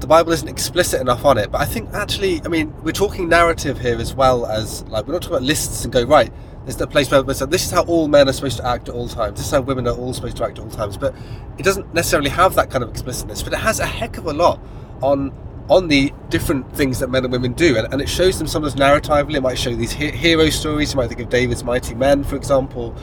[0.00, 3.28] the Bible isn't explicit enough on it, but I think actually, I mean, we're talking
[3.28, 6.32] narrative here as well as like we're not talking about lists and go right.
[6.64, 8.94] There's the place where say this is how all men are supposed to act at
[8.94, 9.38] all times.
[9.38, 10.96] This is how women are all supposed to act at all times.
[10.96, 11.14] But
[11.58, 13.42] it doesn't necessarily have that kind of explicitness.
[13.42, 14.60] But it has a heck of a lot
[15.02, 15.32] on
[15.68, 18.74] on the different things that men and women do, and, and it shows them sometimes
[18.74, 19.36] narratively.
[19.36, 20.92] It might show these he- hero stories.
[20.92, 22.94] You might think of David's mighty men, for example,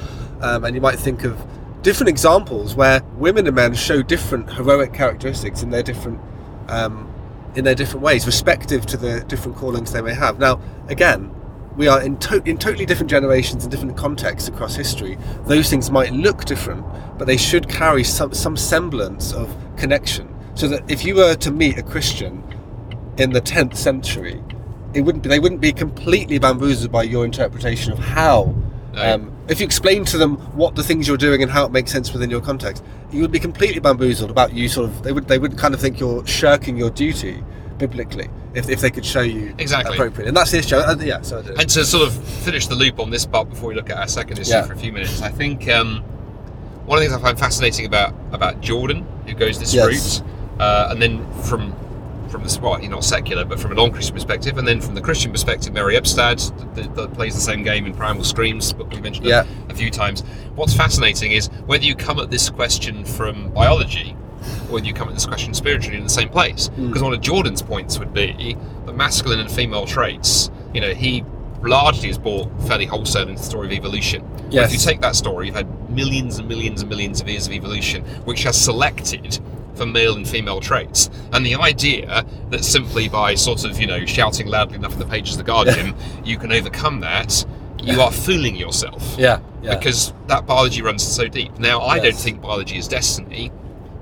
[0.42, 1.42] um, and you might think of
[1.82, 6.20] different examples where women and men show different heroic characteristics in their different
[6.68, 7.12] um,
[7.56, 10.40] in their different ways, respective to the different callings they may have.
[10.40, 11.34] Now, again,
[11.80, 15.18] we are in, to- in totally different generations and different contexts across history.
[15.46, 16.86] Those things might look different,
[17.18, 20.28] but they should carry some some semblance of connection.
[20.56, 22.44] So that if you were to meet a Christian
[23.18, 24.44] in the 10th century,
[24.94, 28.54] it wouldn't be, they wouldn't be completely bamboozled by your interpretation of how
[28.94, 29.14] No.
[29.16, 31.92] um, if you explain to them what the things you're doing and how it makes
[31.94, 35.30] sense within your context, you would be completely bamboozled about you sort of they would
[35.30, 37.42] they would kind of think you're shirking your duty
[37.80, 39.96] biblically if, if they could show you Exactly.
[39.96, 40.28] appropriately.
[40.28, 40.76] And that's the issue.
[40.76, 41.40] Uh, yeah, so.
[41.40, 44.08] And to sort of finish the loop on this part before we look at our
[44.08, 44.64] second issue Yeah.
[44.66, 46.04] for a few minutes, I think um,
[46.86, 50.22] one of the things I find fascinating about about Jordan, who goes this Yes.
[50.22, 51.76] route, uh, and then from
[52.30, 55.02] from the well, you're not secular, but from a non-Christian perspective, and then from the
[55.02, 59.02] Christian perspective, Mary Eberstadt that, that plays the same game in Primal Screams, but we
[59.02, 59.46] mentioned Yeah.
[59.68, 60.22] a few times.
[60.56, 64.16] What's fascinating is whether you come at this question from biology
[64.70, 66.70] or whether you come at this question spiritually in the same place.
[66.70, 66.88] Mm.
[66.88, 68.56] Because one of Jordan's points would be
[68.86, 70.50] the masculine and female traits.
[70.74, 71.24] You know, he
[71.62, 74.24] largely is brought fairly wholesale into the story of evolution.
[74.46, 74.74] But Yes.
[74.74, 77.54] if you take that story, you've had millions and millions and millions of years of
[77.54, 79.40] evolution, which has selected
[79.76, 81.10] for male and female traits.
[81.34, 85.06] And the idea that simply by sort of, you know, shouting loudly enough in the
[85.06, 87.46] pages of The Guardian, you can overcome that,
[87.82, 89.76] you are fooling yourself yeah, yeah.
[89.76, 91.58] because that biology runs so deep.
[91.60, 93.52] Now, I don't think biology is destiny,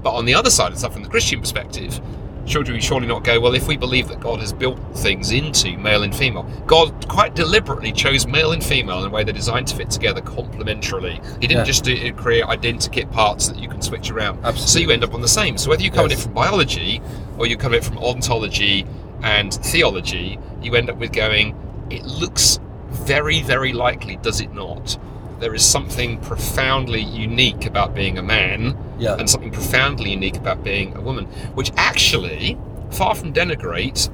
[0.08, 2.00] but on the other side of stuff, from the Christian perspective,
[2.46, 5.78] should we surely not go, well, if we believe that God has built things into
[5.78, 9.68] male and female, God quite deliberately chose male and female in a way they're designed
[9.68, 11.22] to fit together complementarily.
[11.42, 11.64] He didn't Yeah.
[11.66, 14.38] just do, uh, create identikit parts that you can switch around.
[14.46, 14.68] Absolutely.
[14.68, 15.58] So you end up on the same.
[15.58, 17.02] So whether you come at it from biology
[17.38, 18.86] or you come at it from ontology
[19.24, 21.54] and theology, you end up with going,
[21.90, 24.98] it looks very, very likely, does it not?
[25.40, 29.16] There is something profoundly unique about being a man yeah.
[29.16, 32.58] and something profoundly unique about being a woman, which actually,
[32.92, 34.10] far from denigrate,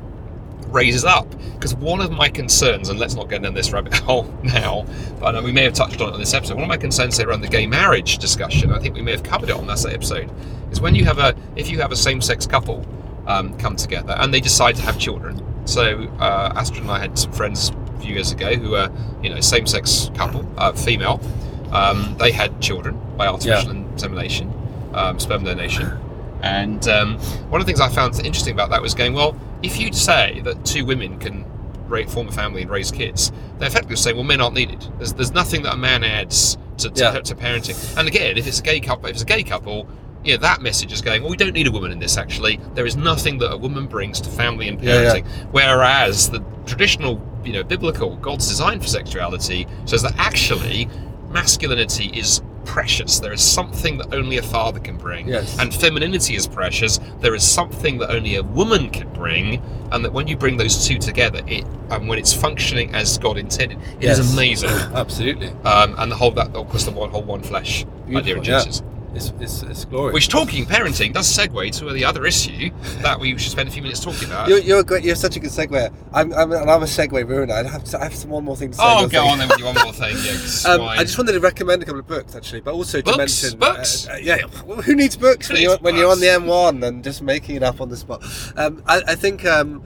[0.68, 1.30] raises up.
[1.54, 4.86] Because one of my concerns, and let's not get down this rabbit hole now,
[5.20, 6.56] but we may have touched on it on this episode.
[6.56, 9.24] One of my concerns say around the gay marriage discussion, I think we may have
[9.24, 10.30] covered it on that episode,
[10.72, 12.86] is when you have a if you have a same-sex couple
[13.28, 15.42] um, come together and they decide to have children.
[15.66, 17.72] So uh, Astrid and I had some friends
[18.04, 18.92] few years ago who were
[19.22, 21.20] you know same-sex couple, uh, female.
[21.72, 24.54] Um, they had children by artificial insemination,
[24.94, 25.92] um, sperm donation.
[26.44, 29.80] And um, one of the things I found interesting about that was going, well, if
[29.80, 31.46] you say that two women can
[32.10, 34.86] form a family and raise kids, they're effectively saying, well, men aren't needed.
[34.98, 37.20] There's, there's nothing that a man adds to, to, Yeah.
[37.22, 37.98] to parenting.
[37.98, 39.88] And again, if it's a gay couple, if it's a gay couple,
[40.26, 42.60] yeah, that message is going, well, we don't need a woman in this, actually.
[42.74, 45.14] There is nothing that a woman brings to family and Yeah, yeah.
[45.22, 45.26] parenting.
[45.52, 47.16] Whereas the traditional,
[47.46, 50.88] you know, biblical, God's design for sexuality says that actually
[51.30, 53.20] masculinity is precious.
[53.20, 55.28] There is something that only a father can bring.
[55.28, 55.58] Yes.
[55.60, 57.00] And femininity is precious.
[57.20, 60.88] There is something that only a woman can bring, and that when you bring those
[60.88, 64.34] two together, it and when it's functioning as God intended, it is Yes.
[64.34, 64.70] amazing.
[64.96, 65.50] Absolutely.
[65.66, 68.66] Um, and the whole that of course the one whole one flesh idea Beautiful, of
[68.68, 68.82] yeah.
[69.14, 69.34] Genesis.
[69.40, 70.14] It's, it's, it's glorious.
[70.14, 73.82] Which talking parenting does segue to the other issue that we should spend a few
[73.82, 74.50] minutes talking about.
[74.50, 75.94] You're, you're, great, you're such a good segue.
[76.14, 77.54] I'm, I'm, and I'm a segue ruiner.
[77.54, 78.84] I have, to, I have some one more thing to say.
[78.86, 79.32] oh, go think.
[79.32, 80.16] on then with your one more thing.
[80.24, 80.82] Yeah, Um.
[80.82, 83.60] I just wanted to recommend a couple of books, actually, but also to mention.
[83.60, 84.08] Books?
[84.08, 86.28] Uh, uh, yeah, well, who needs books when Who you're, needs when you're on the?
[86.28, 88.24] M1 and just making it up on the spot?
[88.56, 89.84] Um, I, I think, um,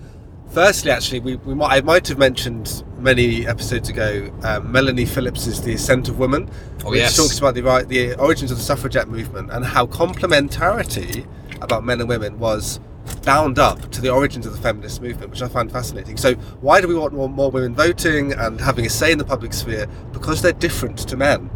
[0.50, 5.62] firstly, actually, we, we might, I might have mentioned many episodes ago um, Melanie Phillips's
[5.62, 6.50] The Ascent of Woman,
[6.86, 7.16] Oh, which yes.
[7.18, 11.28] talks about the right, the origins of the suffragette movement and how complementarity
[11.62, 12.80] about men and women was
[13.24, 16.18] bound up to the origins of the feminist movement, which I find fascinating.
[16.18, 19.26] So, why do we want more, more women voting and having a say in the
[19.26, 19.88] public sphere?
[20.12, 21.50] Because they're different to men.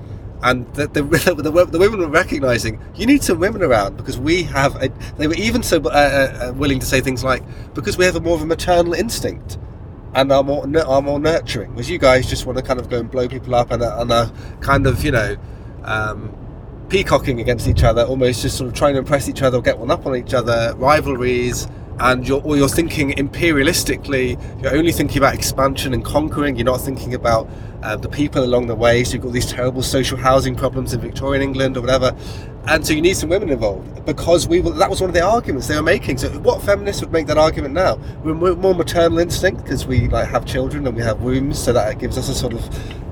[0.44, 1.04] And the, the,
[1.38, 4.76] the, the women were recognizing you need some women around because we have.
[4.82, 5.90] A, they were even so uh,
[6.50, 7.44] uh, willing to say things like,
[7.76, 9.58] because we have a more of a maternal instinct
[10.14, 11.72] and are more are more nurturing.
[11.72, 14.02] Whereas you guys just want to kind of go and blow people up and are,
[14.02, 15.38] and are kind of you know
[15.84, 16.36] um,
[16.90, 19.78] peacocking against each other, almost just sort of trying to impress each other or get
[19.78, 21.68] one up on each other, rivalries.
[22.00, 24.64] And you're, or you're thinking imperialistically.
[24.64, 26.56] You're only thinking about expansion and conquering.
[26.56, 27.48] You're not thinking about
[27.84, 29.04] uh, the people along the way.
[29.04, 32.16] So you've got these terrible social housing problems in Victorian England or whatever.
[32.68, 35.22] And so you need some women involved because we were, that was one of the
[35.22, 36.18] arguments they were making.
[36.20, 37.98] So what feminists would make that argument now?
[38.24, 42.00] We're more, maternal instinct because we like have children and we have wombs, so that
[42.00, 42.64] gives us a sort of,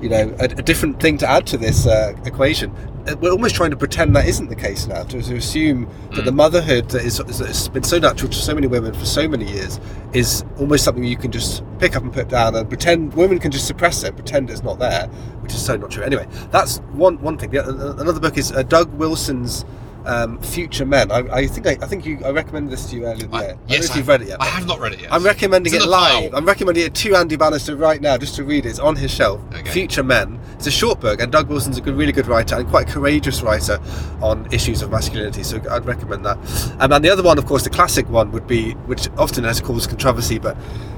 [0.02, 2.74] you know, a, a different thing to add to this uh, equation.
[3.06, 5.04] Uh, We're almost trying to pretend that isn't the case now.
[5.04, 8.54] To, to assume that the motherhood that is that has been so natural to so
[8.54, 9.80] many women for so many years
[10.12, 13.50] is almost something you can just pick up and put down and pretend women can
[13.50, 15.06] just suppress it, pretend it's not there,
[15.40, 16.02] which is so not true.
[16.02, 17.50] Anyway, that's one one thing.
[17.50, 19.64] The, another book is uh, Doug Wilson's
[20.06, 21.10] um, Future Men.
[21.10, 23.28] I, I think I, I think you I recommended this to you earlier.
[23.32, 23.50] I- year.
[23.50, 24.40] I don't yes, I- you've read it yet.
[24.40, 25.12] I have not read it yet.
[25.12, 26.30] I'm recommending It's it live.
[26.30, 26.36] pile.
[26.38, 28.70] I'm recommending it to Andy Bannister right now, just to read it.
[28.70, 29.40] It's on his shelf.
[29.54, 29.70] Okay.
[29.70, 30.38] Future Men.
[30.54, 32.92] It's a short book, and Doug Wilson's a good, really good writer and quite a
[32.92, 33.80] courageous writer
[34.20, 35.42] on issues of masculinity.
[35.42, 36.36] So I'd recommend that.
[36.80, 39.60] Um, and the other one, of course, the classic one would be, which often has
[39.60, 40.56] caused controversy, but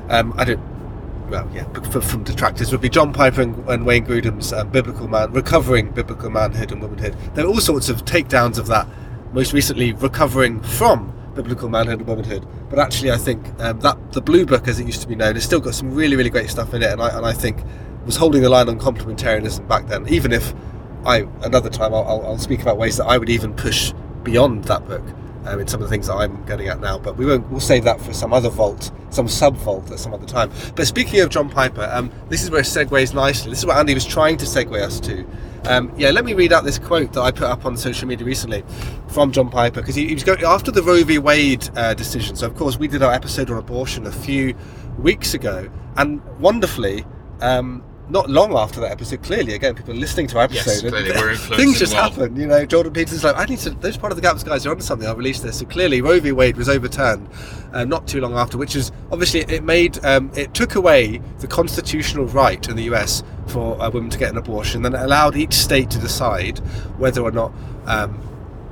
[0.09, 0.61] um, I don't.
[1.33, 5.33] Well, yeah, from detractors would be John Piper and, and Wayne Grudem's um, biblical man,
[5.33, 7.17] recovering biblical manhood and womanhood.
[7.33, 8.87] There are all sorts of takedowns of that.
[9.33, 12.47] Most recently, recovering from biblical manhood and womanhood.
[12.69, 15.33] But actually, I think um, that the Blue Book, as it used to be known,
[15.33, 17.65] has still got some really, really great stuff in it, and I and I think
[18.05, 20.07] was holding the line on complementarianism back then.
[20.09, 20.53] Even if
[21.07, 24.65] I another time I'll, I'll, I'll speak about ways that I would even push beyond
[24.65, 25.03] that book
[25.47, 26.99] um, in some of the things that I'm getting at now.
[26.99, 27.49] But we won't.
[27.51, 30.51] We'll save that for some other vault, some sub vault at some other time.
[30.75, 33.51] But speaking of John Piper, um, this is where it segues nicely.
[33.51, 35.27] This is what Andy was trying to segue us to.
[35.65, 38.27] Um, yeah, let me read out this quote that I put up on social media
[38.27, 38.65] recently
[39.09, 41.19] from John Piper because he, he was going after the Roe v.
[41.19, 42.35] Wade uh, decision.
[42.35, 44.55] So of course we did our episode on abortion a few
[44.99, 47.05] weeks ago, and wonderfully.
[47.41, 50.93] Um, not long after that episode, clearly, again, people are listening to our Yes, episode.
[50.93, 52.37] we're things just happen.
[52.37, 53.71] You know, Jordan Peterson's like, I need to.
[53.71, 55.09] Those part of the gaps guys are onto something.
[55.09, 55.59] I'll release this.
[55.59, 56.31] So clearly, Roe v.
[56.33, 57.29] Wade was overturned
[57.73, 61.47] uh, not too long after, which is obviously it made um, it took away the
[61.47, 65.35] constitutional right in the US for a woman to get an abortion, and it allowed
[65.37, 66.59] each state to decide
[66.99, 67.53] whether or not.
[67.87, 68.21] Um,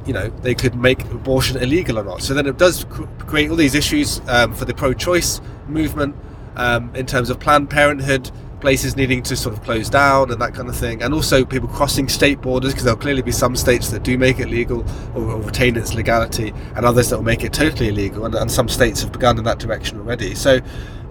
[0.07, 2.23] you know they could make abortion illegal or not.
[2.23, 2.85] So then it does
[3.19, 6.17] create all these issues um, for the pro-choice movement
[6.57, 8.31] um, in terms of Planned Parenthood,
[8.61, 11.69] places needing to sort of close down and that kind of thing, and also people
[11.69, 14.85] crossing state borders because there'll clearly be some states that do make it legal
[15.15, 18.51] or, or retain its legality, and others that will make it totally illegal, and, and
[18.51, 20.35] some states have begun in that direction already.
[20.35, 20.61] So.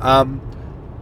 [0.02, 0.41] Um,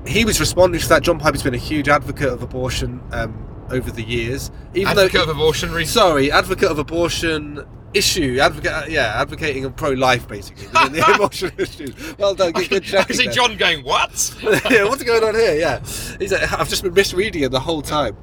[0.07, 1.03] he was responding to that.
[1.03, 5.23] John Piper's been a huge advocate of abortion um, over the years, even Advocate though
[5.23, 5.85] of abortion.
[5.85, 12.17] Sorry, advocate of abortion issue, advocate, uh, yeah, advocating of pro-life basically the abortion issues.
[12.17, 13.33] Well done, good, good I can see there.
[13.33, 14.35] John going, "What?"
[14.69, 15.55] yeah, what's going on here?
[15.55, 15.79] Yeah,
[16.19, 18.15] He's like, I've just been misreading it the whole time.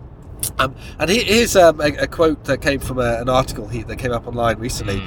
[0.59, 3.83] Um, and he- here's um, a, a quote that came from a, an article he,
[3.85, 5.03] that came up online recently.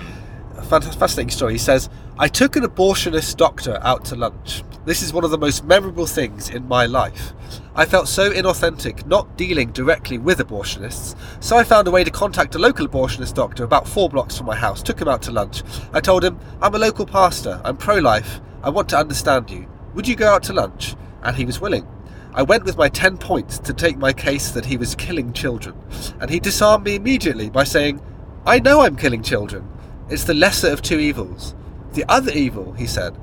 [0.58, 1.53] A fascinating story.
[1.53, 1.88] He says,
[2.18, 4.64] I took an abortionist doctor out to lunch.
[4.86, 7.34] This is one of the most memorable things in my life.
[7.80, 12.09] I felt so inauthentic not dealing directly with abortionists, so I found a way to
[12.09, 15.32] contact a local abortionist doctor about four blocks from my house, took him out to
[15.32, 15.61] lunch.
[15.93, 19.67] I told him, I'm a local pastor, I'm pro life, I want to understand you.
[19.93, 20.95] Would you go out to lunch?
[21.21, 21.88] And he was willing.
[22.34, 25.80] I went with my 10 points to take my case that he was killing children,
[26.19, 28.01] and he disarmed me immediately by saying,
[28.47, 29.69] I know I'm killing children.
[30.09, 31.53] It's the lesser of two evils.
[31.93, 33.15] The other evil, he said,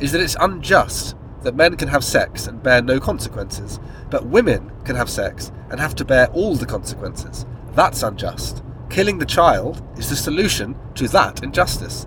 [0.00, 3.78] is that it's unjust that men can have sex and bear no consequences,
[4.10, 7.46] but women can have sex and have to bear all the consequences.
[7.74, 8.62] That's unjust.
[8.90, 12.06] killing the child is the solution to that injustice.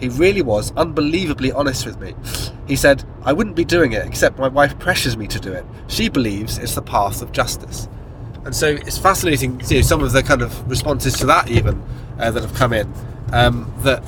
[0.00, 2.14] He really was unbelievably honest with me.
[2.66, 5.64] He said, I wouldn't be doing it except my wife pressures me to do it.
[5.86, 7.88] She believes it's the path of justice.
[8.44, 11.80] And so it's fascinating to see some of the kind of responses to that, even
[12.18, 12.92] uh, that have come in.
[13.32, 14.02] Um, that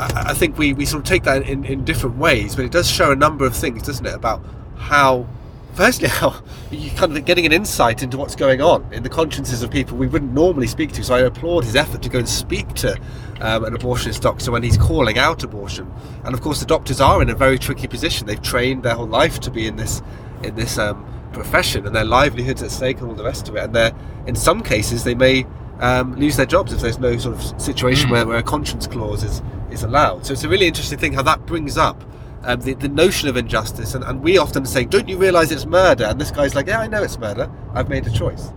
[0.00, 2.90] I, think we, we sort of take that in, in different ways, but it does
[2.90, 4.42] show a number of things, doesn't it, about
[4.76, 5.26] how
[5.74, 9.62] firstly how you're kind of getting an insight into what's going on in the consciences
[9.62, 11.04] of people we wouldn't normally speak to.
[11.04, 12.98] So i applaud his effort to go and speak to
[13.40, 15.92] um, an abortionist doctor when he's calling out abortion.
[16.24, 18.26] And of course the doctors are in a very tricky position.
[18.26, 20.02] They've trained their whole life to be in this
[20.42, 23.64] in this um, profession and their livelihoods at stake and all the rest of it.
[23.64, 23.94] And they're
[24.26, 25.46] in some cases they may
[25.80, 28.12] um, lose their jobs if there's no sort of situation Mm.
[28.12, 31.22] where, where a conscience clause is, is allowed so it's a really interesting thing how
[31.22, 32.04] that brings up
[32.42, 35.66] um, the, the notion of injustice, and, and we often say, "Don't you realise it's
[35.66, 37.50] murder?" And this guy's like, "Yeah, I know it's murder.
[37.74, 38.50] I've made a choice."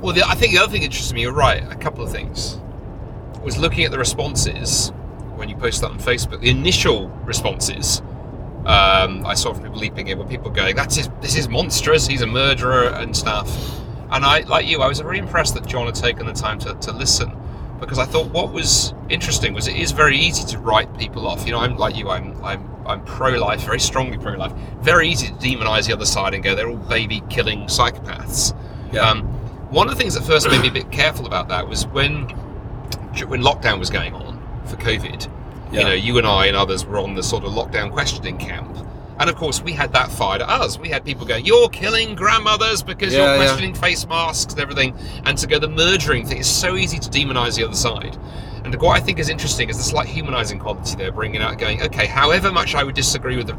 [0.00, 2.12] Well, the, I think the other thing that interests me, you're right, a couple of
[2.12, 2.60] things,
[3.42, 4.90] was looking at the responses
[5.34, 6.42] when you posted that on Facebook.
[6.42, 8.02] The initial responses
[8.66, 12.06] um, I saw from people leaping in, were people going, "That's his, this is monstrous.
[12.06, 13.48] He's a murderer and stuff."
[14.10, 16.74] And I, like you, I was very impressed that John had taken the time to,
[16.74, 17.32] to listen
[17.80, 21.46] because I thought what was interesting was it is very easy to write people off.
[21.46, 24.52] You know, I'm like you, I'm I'm I'm pro-life, very strongly pro-life.
[24.80, 28.56] Very easy to demonise the other side and go, they're all baby-killing psychopaths.
[28.92, 29.02] Yeah.
[29.02, 29.24] Um,
[29.70, 32.22] one of the things that first made me a bit careful about that was when
[33.26, 35.30] when lockdown was going on for COVID.
[35.70, 35.80] Yeah.
[35.80, 38.74] You know, you and I and others were on the sort of lockdown questioning camp.
[39.20, 40.78] And of course, we had that fired at us.
[40.78, 43.36] We had people going, "You're killing grandmothers because Yeah, you're yeah.
[43.36, 44.94] questioning face masks and everything."
[45.24, 48.16] And to go the murdering thing, it's so easy to demonise the other side.
[48.64, 51.82] And what I think is interesting is the slight humanising quality there, bringing out, going,
[51.82, 53.56] "Okay, however much I would disagree with the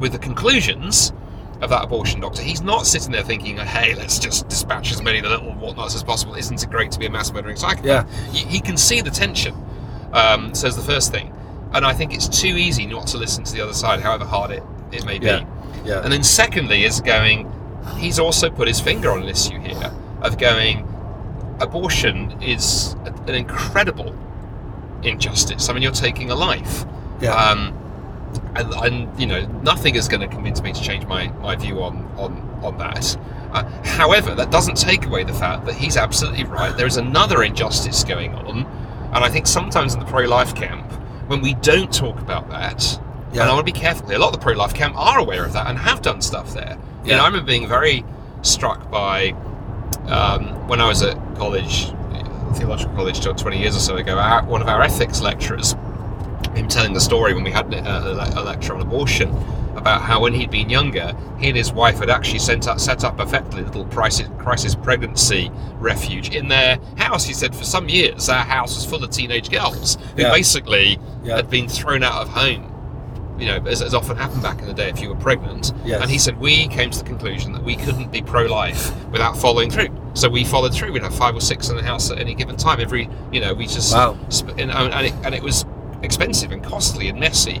[0.00, 1.12] with the conclusions
[1.60, 5.18] of that abortion doctor, he's not sitting there thinking, "Hey, let's just dispatch as many
[5.18, 7.84] of the little whatnots as possible." Isn't it great to be a mass murdering psychopath?
[7.84, 8.04] Yeah.
[8.32, 9.54] he, he can see the tension.
[10.12, 11.32] Um, says the first thing,
[11.74, 14.50] and I think it's too easy not to listen to the other side, however hard
[14.50, 15.26] it, it may be.
[15.26, 15.46] Yeah.
[15.84, 16.02] Yeah.
[16.02, 17.50] And then secondly is going,
[17.96, 19.92] he's also put his finger on an issue here
[20.22, 20.86] of going,
[21.60, 22.94] abortion is
[23.26, 24.16] an incredible
[25.02, 25.68] injustice.
[25.68, 26.84] I mean, you're taking a life.
[27.20, 27.34] yeah.
[27.34, 27.78] Um,
[28.54, 31.82] and, and you know, nothing is going to convince me to change my, my view
[31.82, 33.16] on on on that.
[33.52, 36.74] Uh, however, that doesn't take away the fact that he's absolutely right.
[36.76, 38.64] There is another injustice going on,
[39.12, 40.81] and I think sometimes in the pro-life camp,
[41.26, 42.98] when we don't talk about that,
[43.32, 43.42] Yeah.
[43.42, 44.06] and I want to be careful.
[44.08, 46.52] here, A lot of the pro-life camp are aware of that and have done stuff
[46.54, 46.76] there.
[47.04, 47.16] You Yeah.
[47.18, 48.04] know, I remember being very
[48.42, 49.34] struck by
[50.08, 51.92] um, when I was at college,
[52.54, 54.18] theological college, 20 years or so ago.
[54.18, 55.74] Our, one of our ethics lecturers
[56.54, 57.78] him telling the story when we had a,
[58.36, 59.30] a, a lecture on abortion
[59.82, 63.02] about how when he'd been younger, he and his wife had actually sent up, set
[63.02, 67.24] up effectively a little crisis, crisis pregnancy refuge in their house.
[67.24, 70.30] He said for some years our house was full of teenage girls who Yeah.
[70.30, 71.34] basically Yeah.
[71.34, 72.68] had been thrown out of home.
[73.40, 75.72] You know, as, as often happened back in the day if you were pregnant.
[75.84, 76.00] Yes.
[76.00, 79.68] And he said we came to the conclusion that we couldn't be pro-life without following
[79.68, 79.88] through.
[80.14, 80.92] So we followed through.
[80.92, 82.78] We'd have five or six in the house at any given time.
[82.78, 84.16] Every, you know, we just Wow.
[84.58, 85.64] and, and, it, and it was
[86.04, 87.60] expensive and costly and messy,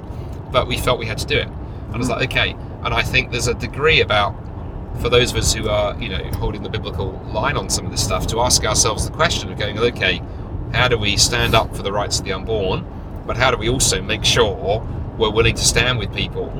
[0.52, 1.48] but we felt we had to do it.
[1.92, 2.56] And I was like, okay.
[2.84, 4.34] And I think there's a degree about,
[5.00, 7.90] for those of us who are, you know, holding the biblical line on some of
[7.90, 10.22] this stuff, to ask ourselves the question of going, okay,
[10.72, 12.86] how do we stand up for the rights of the unborn,
[13.26, 14.82] but how do we also make sure
[15.18, 16.50] we're willing to stand with people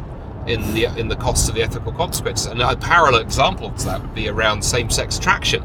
[0.46, 2.46] in the in the cost of the ethical consequences?
[2.46, 5.64] And a parallel example to that would be around same-sex attraction.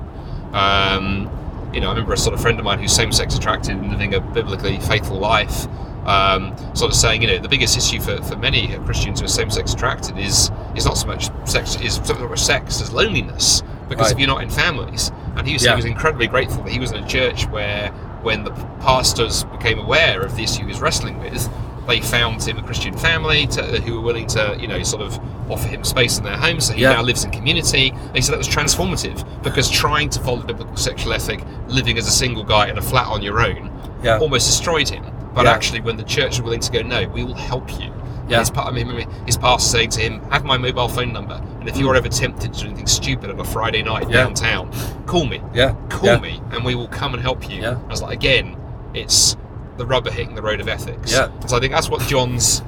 [0.54, 1.30] Um,
[1.74, 4.16] you know, I remember a sort of friend of mine who's same-sex attracted and living
[4.16, 5.68] a biblically faithful life,
[6.08, 9.30] um, sort of saying, you know, the biggest issue for, for many Christians who are
[9.30, 14.08] same-sex attracted is is not so much sex is so much sex as loneliness because
[14.08, 14.12] Right.
[14.14, 15.12] if you're not in families.
[15.36, 15.72] And he was, Yeah.
[15.72, 17.90] he was incredibly grateful that he was in a church where
[18.22, 18.52] when the
[18.82, 21.50] pastors became aware of the issue he was wrestling with,
[21.88, 25.18] they found him a Christian family to, who were willing to, you know, sort of
[25.50, 26.60] offer him space in their home.
[26.60, 26.94] So he Yeah.
[26.94, 27.90] now lives in community.
[27.92, 31.98] And he said that was transformative because trying to follow the biblical sexual ethic, living
[31.98, 33.72] as a single guy in a flat on your own,
[34.04, 34.20] Yeah.
[34.20, 35.04] almost destroyed him.
[35.34, 35.52] But Yeah.
[35.52, 37.92] actually, when the church was willing to go, no, we will help you.
[38.28, 38.40] Yeah.
[38.40, 41.78] His, I mean, his pastor saying to him, "Have my mobile phone number, and if
[41.78, 44.12] you're ever tempted to do anything stupid on a Friday night Mm.
[44.14, 44.24] Yeah.
[44.24, 44.70] downtown,
[45.06, 45.76] call me, Yeah.
[45.90, 46.20] call yeah.
[46.20, 47.76] me, and we will come and help you." Yeah.
[47.88, 48.58] I was like, again,
[48.94, 49.38] it's
[49.78, 51.14] the rubber hitting the road of ethics.
[51.14, 51.28] Yeah.
[51.46, 52.64] So I think that's what John's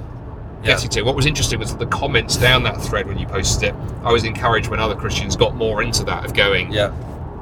[0.64, 0.76] Yeah.
[0.76, 1.01] getting to.
[1.01, 3.76] What was interesting was that the comments down that thread when you posted it.
[4.05, 6.91] I was encouraged when other Christians got more into that of going, Yeah.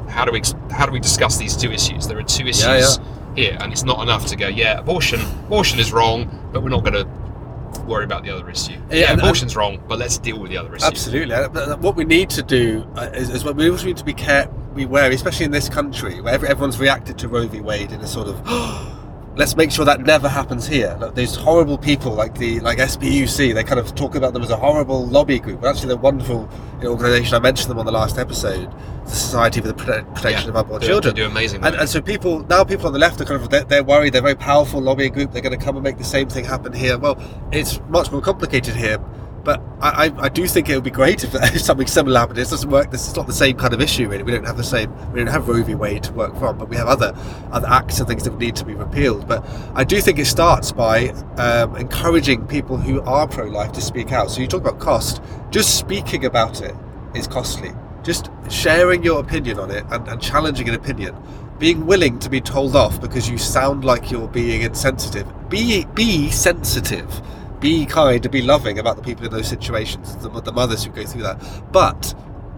[0.10, 0.42] how do we
[0.72, 2.08] how do we discuss these two issues?
[2.08, 3.04] There are two issues Yeah,
[3.38, 6.84] here, and it's not enough to go, yeah, abortion, abortion is wrong, but we're not
[6.84, 7.06] going to
[7.84, 8.74] worry about the other issue.
[8.90, 10.86] Yeah, Yeah, and- abortion's wrong, but let's deal with the other issue.
[10.86, 11.34] Absolutely.
[11.36, 14.14] Uh, What we need to do uh, is, is what we also need to be
[14.14, 14.50] care.
[14.76, 17.62] be wary, especially in this country where everyone's reacted to Roe v.
[17.62, 18.36] Wade in a sort of.
[19.38, 20.98] Let's make sure that never happens here.
[21.00, 24.50] Like, those horrible people, like the like SPUC, they kind of talk about them as
[24.50, 27.36] a horrible lobby group, but actually they're a wonderful you know, organisation.
[27.36, 28.72] I mentioned them on the last episode,
[29.06, 31.14] the Society for the Prote- Protection Yeah, of Unborn Children.
[31.14, 33.48] they do amazing And, and so people now, people on the left are kind of
[33.52, 34.14] they're, they're worried.
[34.14, 35.32] They're a very powerful lobbying group.
[35.32, 36.98] They're going to come and make the same thing happen here.
[36.98, 37.22] Well,
[37.52, 38.98] it's much more complicated here.
[39.48, 42.38] But I, I, do think it would be great if, if something similar happened.
[42.38, 42.92] It doesn't work.
[42.92, 44.22] This is not the same kind of issue, really.
[44.22, 44.94] We don't have the same.
[45.14, 45.74] We don't have Roe v.
[45.74, 47.16] Wade to work from, but we have other
[47.54, 49.26] other acts and things that need to be repealed.
[49.26, 54.12] But I do think it starts by um, encouraging people who are pro-life to speak
[54.12, 54.32] out.
[54.32, 55.22] So you talk about cost.
[55.50, 56.76] Just speaking about it
[57.16, 57.72] is costly.
[58.04, 61.16] Just sharing your opinion on it and, and challenging an opinion,
[61.58, 65.26] being willing to be told off because you sound like you're being insensitive.
[65.48, 67.22] Be be sensitive
[67.60, 70.92] be kind and be loving about the people in those situations, the, the mothers who
[70.92, 71.42] go through that.
[71.72, 72.14] But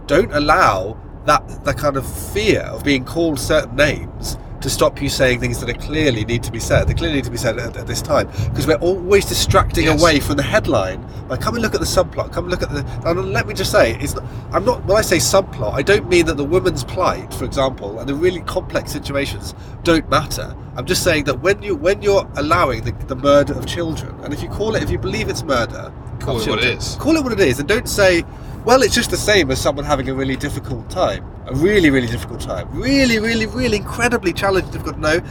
[0.07, 5.09] don't allow that that kind of fear of being called certain names to stop you
[5.09, 6.87] saying things that are clearly need to be said.
[6.87, 10.01] They clearly need to be said at, at this time because we're always distracting Yes.
[10.01, 11.05] away from the headline.
[11.29, 12.31] Like, come and look at the subplot.
[12.33, 12.83] Come and look at the.
[13.09, 14.83] And let me just say, it's not, I'm not.
[14.85, 18.15] When I say subplot, I don't mean that the woman's plight, for example, and the
[18.15, 19.53] really complex situations
[19.83, 20.55] don't matter.
[20.75, 24.33] I'm just saying that when you when you're allowing the, the murder of children, and
[24.33, 26.95] if you call it, if you believe it's murder, Call it what it children, is.
[26.95, 28.23] Call it what it is, and don't say,
[28.65, 32.07] well, it's just the same as someone having a really difficult time, a really, really
[32.07, 34.97] difficult time, really, really, really incredibly challenging, difficult.
[34.97, 35.21] No,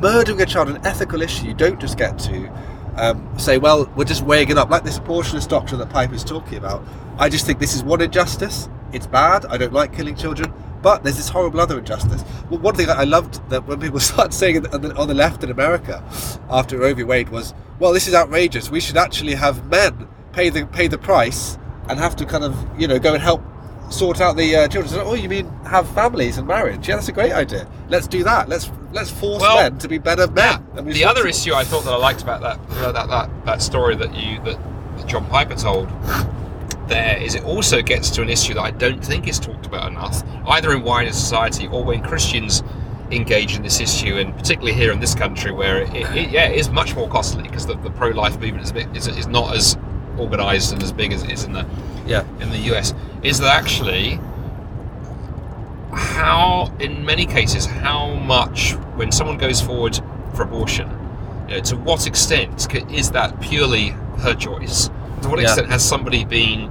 [0.00, 1.46] murdering a child, an ethical issue.
[1.46, 2.48] You don't just get to
[2.96, 6.58] um, say, well, we're just weighing it up, like this abortionist doctrine that Piper's talking
[6.58, 6.84] about.
[7.18, 8.68] I just think this is one injustice.
[8.92, 9.46] It's bad.
[9.46, 10.52] I don't like killing children.
[10.82, 12.22] But there's this horrible other injustice.
[12.50, 15.42] Well, one thing I loved that when people started saying on the, on the left
[15.42, 16.04] in America
[16.50, 17.04] after Roe v.
[17.04, 18.70] Wade was, well, this is outrageous.
[18.70, 21.58] We should actually have men pay the pay the price
[21.88, 23.42] and have to kind of you know go and help
[23.90, 24.92] sort out the uh, children.
[24.92, 26.88] So, oh, you mean have families and marriage?
[26.88, 27.68] Yeah, that's a great idea.
[27.88, 28.48] Let's do that.
[28.48, 30.64] Let's let's force Well, men to be better men.
[30.76, 33.62] and the other issue I thought that I liked about that uh, that that, that
[33.62, 34.58] story that you that,
[34.96, 35.88] that John Piper told
[36.88, 39.90] there is it also gets to an issue that I don't think is talked about
[39.90, 42.62] enough, either in wider society or when Christians
[43.10, 46.58] engage in this issue, and particularly here in this country where it, it yeah it
[46.58, 49.54] is much more costly because the, the pro-life movement is, a bit, is is not
[49.54, 49.76] as
[50.18, 51.66] organised and as big as it is in the
[52.06, 52.24] yeah.
[52.40, 54.18] in the US is that actually
[55.92, 59.98] how in many cases how much when someone goes forward
[60.34, 60.88] for abortion
[61.48, 63.88] you know, to what extent is that purely
[64.18, 64.88] her choice
[65.22, 65.44] to what Yeah.
[65.44, 66.70] extent has somebody been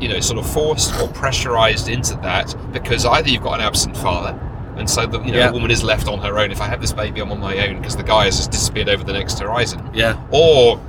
[0.00, 3.96] you know sort of forced or pressurized into that because either you've got an absent
[3.96, 4.38] father
[4.76, 5.46] and so the you know Yeah.
[5.48, 7.66] the woman is left on her own if i have this baby i'm on my
[7.66, 10.20] own because the guy has just disappeared over the next horizon Yeah.
[10.30, 10.80] or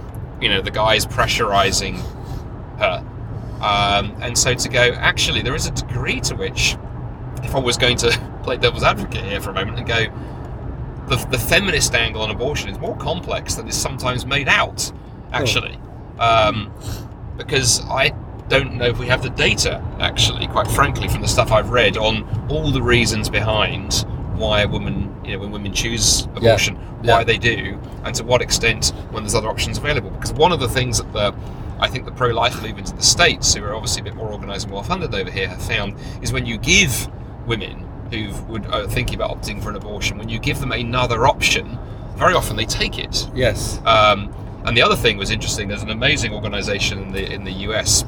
[0.42, 2.00] you know the guy is pressurizing
[2.80, 3.04] her.
[3.62, 6.78] Um, and so to go actually there is a degree to which
[7.44, 10.06] if i was going to play devil's advocate here for a moment and go
[11.08, 14.92] the, the feminist angle on abortion is more complex than is sometimes made out
[15.32, 15.80] actually.
[16.20, 16.72] Um,
[17.36, 18.10] because i
[18.48, 21.98] don't know if we have the data actually quite frankly from the stuff i've read
[21.98, 24.06] on all the reasons behind
[24.38, 27.24] why a woman you know when women choose abortion why Yeah.
[27.24, 30.70] they do and to what extent when there's other options available because one of the
[30.70, 31.34] things that the
[31.80, 34.66] I think the pro-life movement in the states, who are obviously a bit more organised
[34.66, 37.08] and well-funded over here, have found is when you give
[37.46, 41.28] women who would are thinking about opting for an abortion, when you give them another
[41.28, 41.78] option,
[42.16, 43.30] very often they take it.
[43.36, 43.80] Yes.
[43.86, 44.34] Um,
[44.66, 45.68] and the other thing was interesting.
[45.68, 48.04] There's an amazing organisation in the in the US.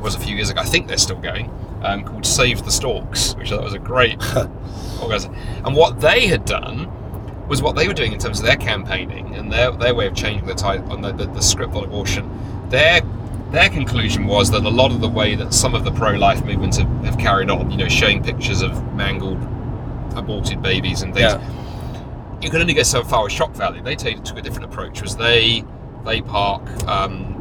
[0.00, 0.60] Was a few years ago.
[0.60, 1.50] I think they're still going.
[1.82, 4.18] Um, called Save the Storks, which I thought was a great
[5.02, 5.34] organisation.
[5.64, 6.90] And what they had done
[7.48, 10.14] was what they were doing in terms of their campaigning and their, their way of
[10.14, 12.30] changing the title on the, the, the script on abortion.
[12.70, 13.02] Their
[13.50, 16.76] their conclusion was that a lot of the way that some of the pro-life movements
[16.78, 19.40] have, have carried on, you know, showing pictures of mangled,
[20.16, 22.38] aborted babies and things, Yeah.
[22.40, 23.80] you can only get so far with shock value.
[23.82, 25.02] They took a different approach.
[25.02, 25.64] Was they
[26.04, 27.33] they park um,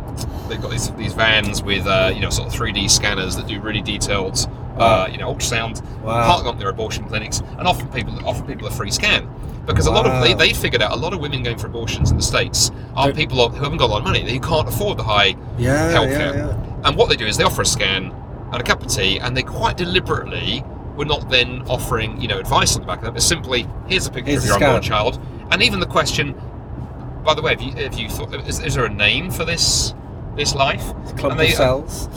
[0.49, 3.59] they've got these, these vans with uh, you know sort of 3D scanners that do
[3.61, 4.47] really detailed
[4.77, 5.81] uh, you know ultrasound.
[6.01, 6.25] Wow.
[6.27, 9.29] Park up their abortion clinics, and often people often people a free scan
[9.65, 10.39] because a lot of they, Wow.
[10.39, 13.15] they figured out a lot of women going for abortions in the states are Don't-
[13.15, 15.93] people who haven't got a lot of money who can't afford the high Yeah.
[15.93, 16.35] healthcare.
[16.35, 16.47] Yeah.
[16.47, 16.87] Yeah.
[16.89, 18.11] and what they do is they offer a scan
[18.51, 20.63] and a cup of tea, and they quite deliberately
[20.95, 24.05] were not then offering, you know, advice on the back of that, but simply, here's
[24.05, 25.19] a picture Here's of your unborn child,
[25.51, 26.35] and even the question.
[27.23, 28.31] By the way, have you, have you thought?
[28.47, 29.95] Is, is there a name for this
[30.35, 30.83] this life?
[31.17, 32.09] Clump And they- of cells.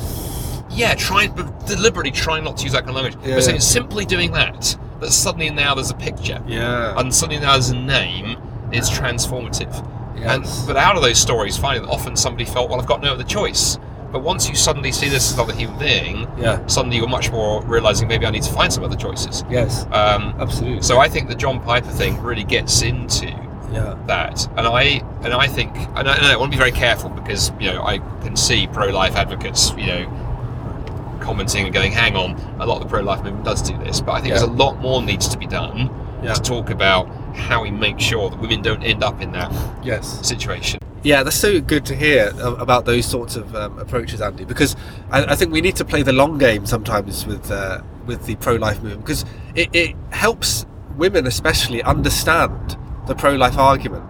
[0.70, 3.16] Yeah, trying, but deliberately trying not to use that kind of language.
[3.26, 3.36] Yeah.
[3.36, 6.98] But saying simply doing that, that suddenly now there's a picture, Yeah.
[6.98, 8.36] and suddenly now there's a name.
[8.72, 9.72] is transformative.
[10.16, 10.64] And Yes.
[10.66, 13.22] but out of those stories, finding that often somebody felt, well, I've got no other
[13.22, 13.78] choice.
[14.10, 16.58] But once you suddenly see this as another human being, Yeah.
[16.66, 19.44] suddenly you're much more realizing maybe I need to find some other choices.
[19.48, 19.86] Yes.
[19.92, 20.82] Um, Absolutely.
[20.82, 23.32] so I think the John Piper thing really gets into
[23.76, 23.96] yeah.
[24.06, 24.82] that, and I
[25.22, 27.82] and I think and I, and I want to be very careful because you know
[27.82, 32.82] I can see pro-life advocates, you know, commenting and going, "Hang on, a lot of
[32.84, 34.38] the pro-life movement does do this," but I think Yeah.
[34.40, 35.90] there's a lot more needs to be done
[36.22, 36.34] Yeah.
[36.34, 39.52] to talk about how we make sure that women don't end up in that
[39.82, 40.18] Yes.
[40.26, 40.80] situation.
[41.02, 44.44] Yeah, that's so good to hear about those sorts of um, approaches, Andy.
[44.44, 44.74] Because
[45.10, 48.36] I, I think we need to play the long game sometimes with uh, with the
[48.36, 49.24] pro-life movement because
[49.54, 50.64] it, it helps
[50.96, 52.76] women, especially, understand
[53.06, 54.04] the pro-life argument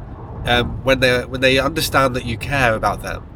[0.46, 3.26] um, when they when they understand that you care about them.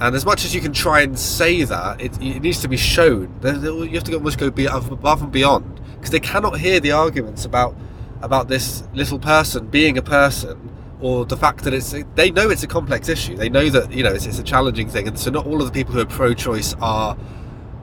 [0.00, 2.76] And as much as you can try and say that, it, it needs to be
[2.76, 3.32] shown.
[3.44, 7.76] You have to almost go above and beyond because they cannot hear the arguments about
[8.22, 12.62] about this little person being a person or the fact that it's they know it's
[12.62, 15.30] a complex issue they know that you know it's, it's a challenging thing and so
[15.30, 17.16] not all of the people who are pro-choice are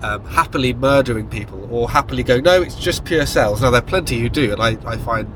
[0.02, 3.86] um, happily murdering people or happily go no it's just pure cells now there are
[3.86, 5.28] plenty who do and I, I find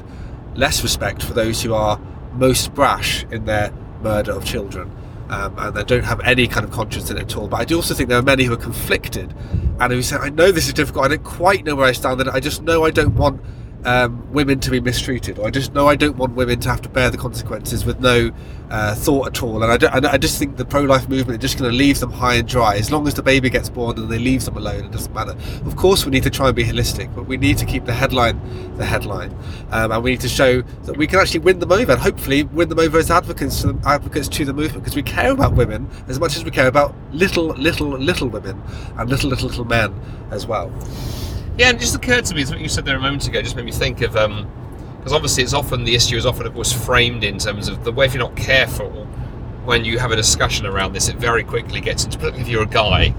[0.56, 1.99] less respect for those who are
[2.34, 4.91] most brash in their murder of children.
[5.30, 7.47] Um, and they don't have any kind of conscience in it at all.
[7.47, 9.34] But I do also think there are many who are conflicted
[9.80, 11.06] and who say I know this is difficult.
[11.06, 13.41] I don't quite know where I stand and I just know I don't want
[13.86, 16.89] um, women to be mistreated, I just know I don't want women to have to
[16.89, 18.31] bear the consequences with no
[18.69, 19.61] uh, thought at all.
[19.61, 22.11] And I, and I just think the pro-life movement is just going to leave them
[22.11, 22.75] high and dry.
[22.77, 25.36] As long as the baby gets born and they leave them alone, it doesn't matter.
[25.65, 27.93] Of course, we need to try and be holistic, but we need to keep the
[27.93, 28.39] headline
[28.77, 29.31] the headline,
[29.71, 32.43] um, and we need to show that we can actually win them over, and hopefully
[32.43, 35.53] win them over as advocates to the, advocates to the movement, because we care about
[35.53, 38.59] women as much as we care about little, little, little women
[38.97, 39.93] and little, little, little men
[40.31, 40.71] as well.
[41.58, 43.56] Yeah, and it just occurred to me something you said there a moment ago just
[43.56, 44.49] made me think of um,
[44.97, 47.91] because obviously it's often the issue is often of course framed in terms of the
[47.91, 49.06] way if you're not careful
[49.66, 52.64] when you have a discussion around this, it very quickly gets into particularly if you're
[52.64, 53.14] a guy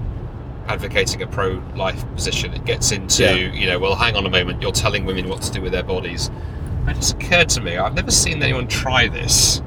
[0.67, 3.53] advocating a pro-life position, it gets into Yeah.
[3.53, 5.83] you know well hang on a moment, you're telling women what to do with their
[5.85, 6.31] bodies.
[6.89, 9.63] It just occurred to me I've never seen anyone try this.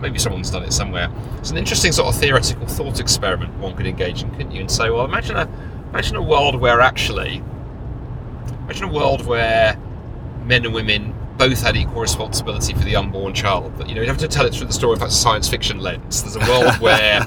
[0.00, 1.10] Maybe someone's done it somewhere.
[1.38, 4.60] It's an interesting sort of theoretical thought experiment one could engage in, couldn't you?
[4.62, 5.48] And say, well, imagine a
[5.90, 7.42] imagine a world where actually
[8.70, 9.76] Imagine a world where
[10.44, 13.76] men and women both had equal responsibility for the unborn child.
[13.76, 15.80] But you know, you have to tell it through the story of a science fiction
[15.80, 16.22] lens.
[16.22, 17.24] There's a world where,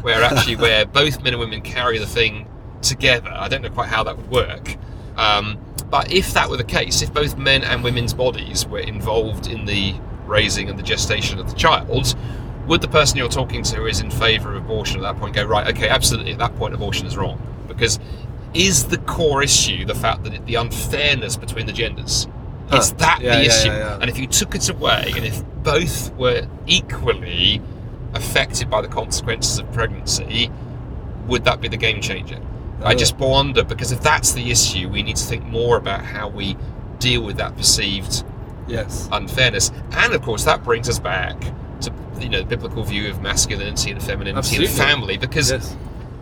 [0.00, 2.48] where actually where both men and women carry the thing
[2.80, 3.30] together.
[3.30, 4.78] I don't know quite how that would work.
[5.18, 5.58] Um,
[5.90, 9.66] but if that were the case, if both men and women's bodies were involved in
[9.66, 12.14] the raising and the gestation of the child,
[12.66, 15.34] would the person you're talking to who is in favour of abortion at that point
[15.34, 15.66] go right?
[15.76, 16.32] Okay, absolutely.
[16.32, 17.38] At that point, abortion is wrong
[17.68, 17.98] because
[18.56, 22.26] is the core issue the fact that it, the unfairness between the genders?
[22.70, 22.78] Huh.
[22.78, 23.68] Is that Yeah, the yeah, issue?
[23.68, 23.98] yeah.
[24.00, 27.60] And if you took it away, and if both were equally
[28.14, 30.50] affected by the consequences of pregnancy,
[31.26, 32.38] would that be the game changer?
[32.82, 32.96] I Oh.
[32.96, 36.56] just wonder because if that's the issue, we need to think more about how we
[36.98, 38.24] deal with that perceived
[38.68, 39.08] Yes.
[39.12, 39.70] unfairness.
[39.92, 41.38] And of course, that brings us back
[41.82, 44.66] to you know the biblical view of masculinity and femininity Absolutely.
[44.68, 45.76] and family because Yes.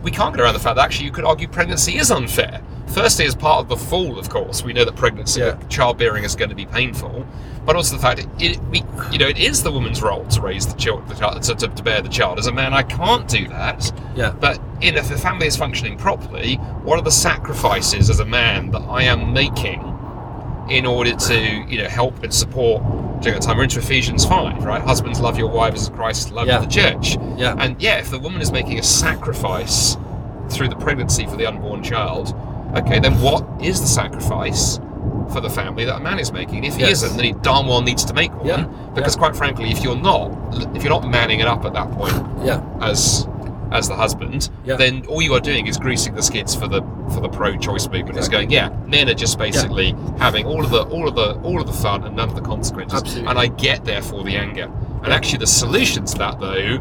[0.05, 2.61] We can't get around the fact that actually you could argue pregnancy is unfair.
[2.89, 5.57] Firstly, as part of the fall, of course, we know that pregnancy, Yeah.
[5.67, 7.25] childbearing is going to be painful,
[7.65, 10.41] but also the fact that it, we, you know, it is the woman's role to
[10.41, 12.37] raise the child, the child to, to, to bear the child.
[12.37, 13.91] As a man, I can't do that.
[14.15, 14.29] Yeah.
[14.39, 18.69] But in, if the family is functioning properly, what are the sacrifices as a man
[18.71, 19.81] that I am making
[20.69, 21.35] in order to,
[21.67, 22.83] you know, help and support
[23.21, 23.57] during that time?
[23.57, 24.81] We're into Ephesians five, right?
[24.81, 26.59] Husbands, love your wives as Christ loved Yeah.
[26.59, 27.17] the church.
[27.37, 27.55] Yeah.
[27.57, 29.97] And yeah, if the woman is making a sacrifice
[30.49, 32.35] through the pregnancy for the unborn child,
[32.75, 34.79] okay, then what is the sacrifice
[35.31, 36.63] for the family that a man is making?
[36.63, 37.03] If he Yes.
[37.03, 38.45] isn't, then he darn well needs to make one.
[38.47, 40.31] Yeah, Because quite frankly, if you're not,
[40.75, 42.61] if you're not manning it up at that point Yeah.
[42.81, 43.27] as
[43.75, 44.77] as the husband, Yeah.
[44.77, 46.81] then all you are doing is greasing the skids for the
[47.13, 48.17] for the pro-choice movement.
[48.17, 51.59] It's going, yeah, men are just basically having all of the all of the all
[51.61, 53.01] of the fun and none of the consequences.
[53.01, 53.29] Absolutely.
[53.29, 54.69] And I get therefore the anger.
[55.03, 55.15] And Yeah.
[55.15, 56.79] actually, the solution to that, though,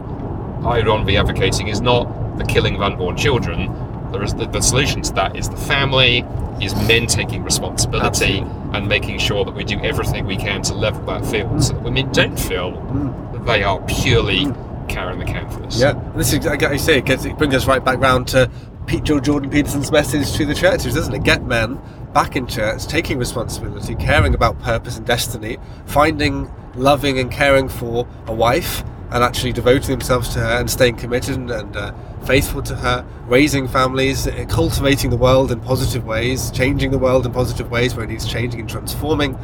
[0.65, 3.71] I would to be advocating is not the killing of unborn children.
[4.13, 6.25] There is the, the solution to that is the family,
[6.61, 8.79] is men taking responsibility Absolutely.
[8.79, 11.83] and making sure that we do everything we can to level that field, so that
[11.83, 13.33] women don't feel mm.
[13.33, 14.74] that they are purely mm.
[14.89, 15.81] Carrying the can for this.
[15.81, 18.29] Yeah, and this is like you say, it, gets, it brings us right back round
[18.29, 18.51] to
[18.87, 21.23] Pete George Jordan Peterson's message to the churches, doesn't it?
[21.25, 21.81] Get men
[22.13, 28.07] back in church, taking responsibility, caring about purpose and destiny, finding, loving, and caring for
[28.27, 31.93] a wife, and actually devoting themselves to her and staying committed and, and uh,
[32.25, 37.25] faithful to her, raising families, uh, cultivating the world in positive ways, changing the world
[37.25, 39.39] in positive ways where it needs changing and transforming.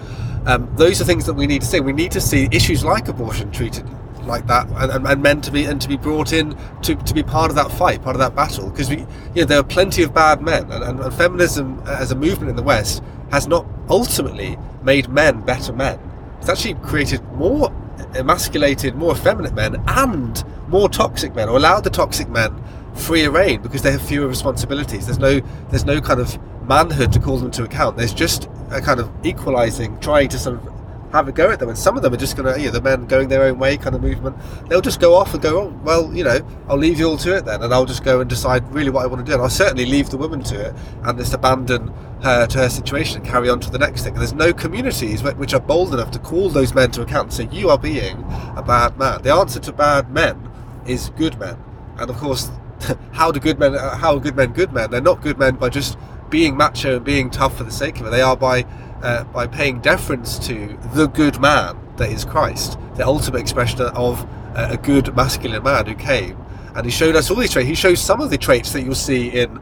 [0.46, 1.80] Um, those are things that we need to see.
[1.80, 3.86] We need to see issues like abortion treated
[4.30, 7.22] like that, and, and, men to be and to be brought in to, to be
[7.22, 8.70] part of that fight, part of that battle.
[8.70, 8.98] Because we,
[9.34, 12.48] you know, there are plenty of bad men, and, and, and feminism as a movement
[12.48, 15.98] in the West has not ultimately made men better men.
[16.38, 17.70] It's actually created more
[18.14, 22.62] emasculated, more effeminate men and more toxic men, or allowed the toxic men
[22.94, 25.06] freer reign because they have fewer responsibilities.
[25.06, 27.96] There's no there's no kind of manhood to call them to account.
[27.96, 30.79] There's just a kind of equalizing, trying to sort of
[31.12, 31.68] have a go at them.
[31.68, 33.58] And some of them are just going to, you know, the men going their own
[33.58, 34.36] way kind of movement.
[34.68, 37.36] They'll just go off and go, oh, well, you know, I'll leave you all to
[37.36, 39.34] it then, and I'll just go and decide really what I want to do.
[39.34, 41.92] And I'll certainly leave the woman to it and just abandon
[42.22, 44.12] her to her situation and carry on to the next thing.
[44.12, 47.32] And there's no communities which are bold enough to call those men to account and
[47.32, 48.24] say, you are being
[48.56, 49.22] a bad man.
[49.22, 50.50] The answer to bad men
[50.86, 51.56] is good men.
[51.98, 52.50] And of course,
[53.12, 54.90] how do good men, uh, how are good men good men?
[54.90, 55.98] They're not good men by just
[56.28, 58.10] being macho and being tough for the sake of it.
[58.10, 58.64] They are by
[59.02, 64.24] uh, by paying deference to the good man that is Christ, the ultimate expression of
[64.54, 66.36] uh, a good masculine man who came
[66.74, 67.68] and he showed us all these traits.
[67.68, 69.60] He shows some of the traits that you'll see in,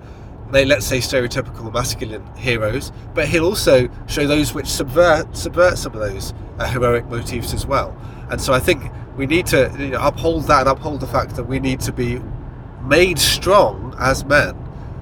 [0.51, 6.01] let's say, stereotypical masculine heroes, but he'll also show those which subvert subvert some of
[6.01, 7.97] those uh, heroic motifs as well.
[8.31, 11.35] And so I think we need to you know, uphold that and uphold the fact
[11.37, 12.21] that we need to be
[12.85, 14.55] made strong as men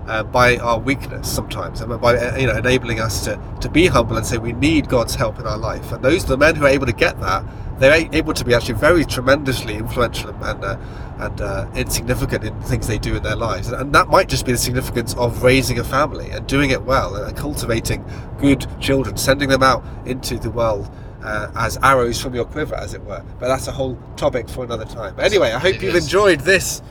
[0.06, 3.86] uh, by our weakness sometimes, and by uh, you know enabling us to, to be
[3.86, 5.92] humble and say we need God's help in our life.
[5.92, 7.44] And those the men who are able to get that,
[7.78, 10.78] they're able to be actually very tremendously influential and uh,
[11.18, 13.68] and uh, insignificant in things they do in their lives.
[13.68, 16.82] And, and, that might just be the significance of raising a family and doing it
[16.82, 18.04] well and cultivating
[18.38, 20.90] good children, sending them out into the world.
[21.22, 23.20] Uh, as arrows from your quiver, as it were.
[23.40, 25.16] But that's a whole topic for another time.
[25.16, 26.04] But anyway, I hope It you've is.
[26.04, 26.82] enjoyed this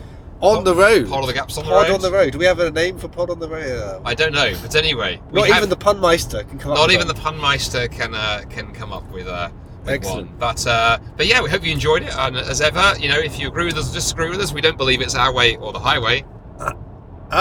[0.42, 1.08] on the road.
[1.10, 1.96] Pod of the Gaps on the Pod road.
[1.96, 2.32] on the road.
[2.34, 3.66] Do we have a name for Pod on the road?
[3.80, 6.78] Uh, I don't know, but anyway, we not have- even the Punmeister can come up
[6.78, 7.36] not with even the one.
[7.40, 9.50] Punmeister can uh, can come up with, uh,
[9.84, 10.28] with Excellent.
[10.30, 10.38] one.
[10.38, 12.14] But uh, but yeah, we hope you enjoyed it.
[12.16, 14.62] And as ever, you know, if you agree with us or disagree with us, we
[14.62, 16.24] don't believe it's our way or the highway.
[17.32, 17.38] Hey!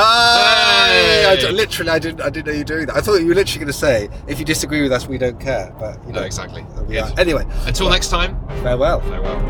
[1.27, 1.51] I Hey!
[1.53, 2.97] literally, I didn't, I didn't know you were doing that.
[2.97, 5.39] I thought you were literally going to say, if you disagree with us, we don't
[5.39, 5.75] care.
[5.79, 6.65] But you No, know, exactly.
[6.89, 7.13] we Yes.
[7.13, 7.21] are.
[7.21, 9.01] Anyway, Until next time, farewell.
[9.03, 9.41] farewell.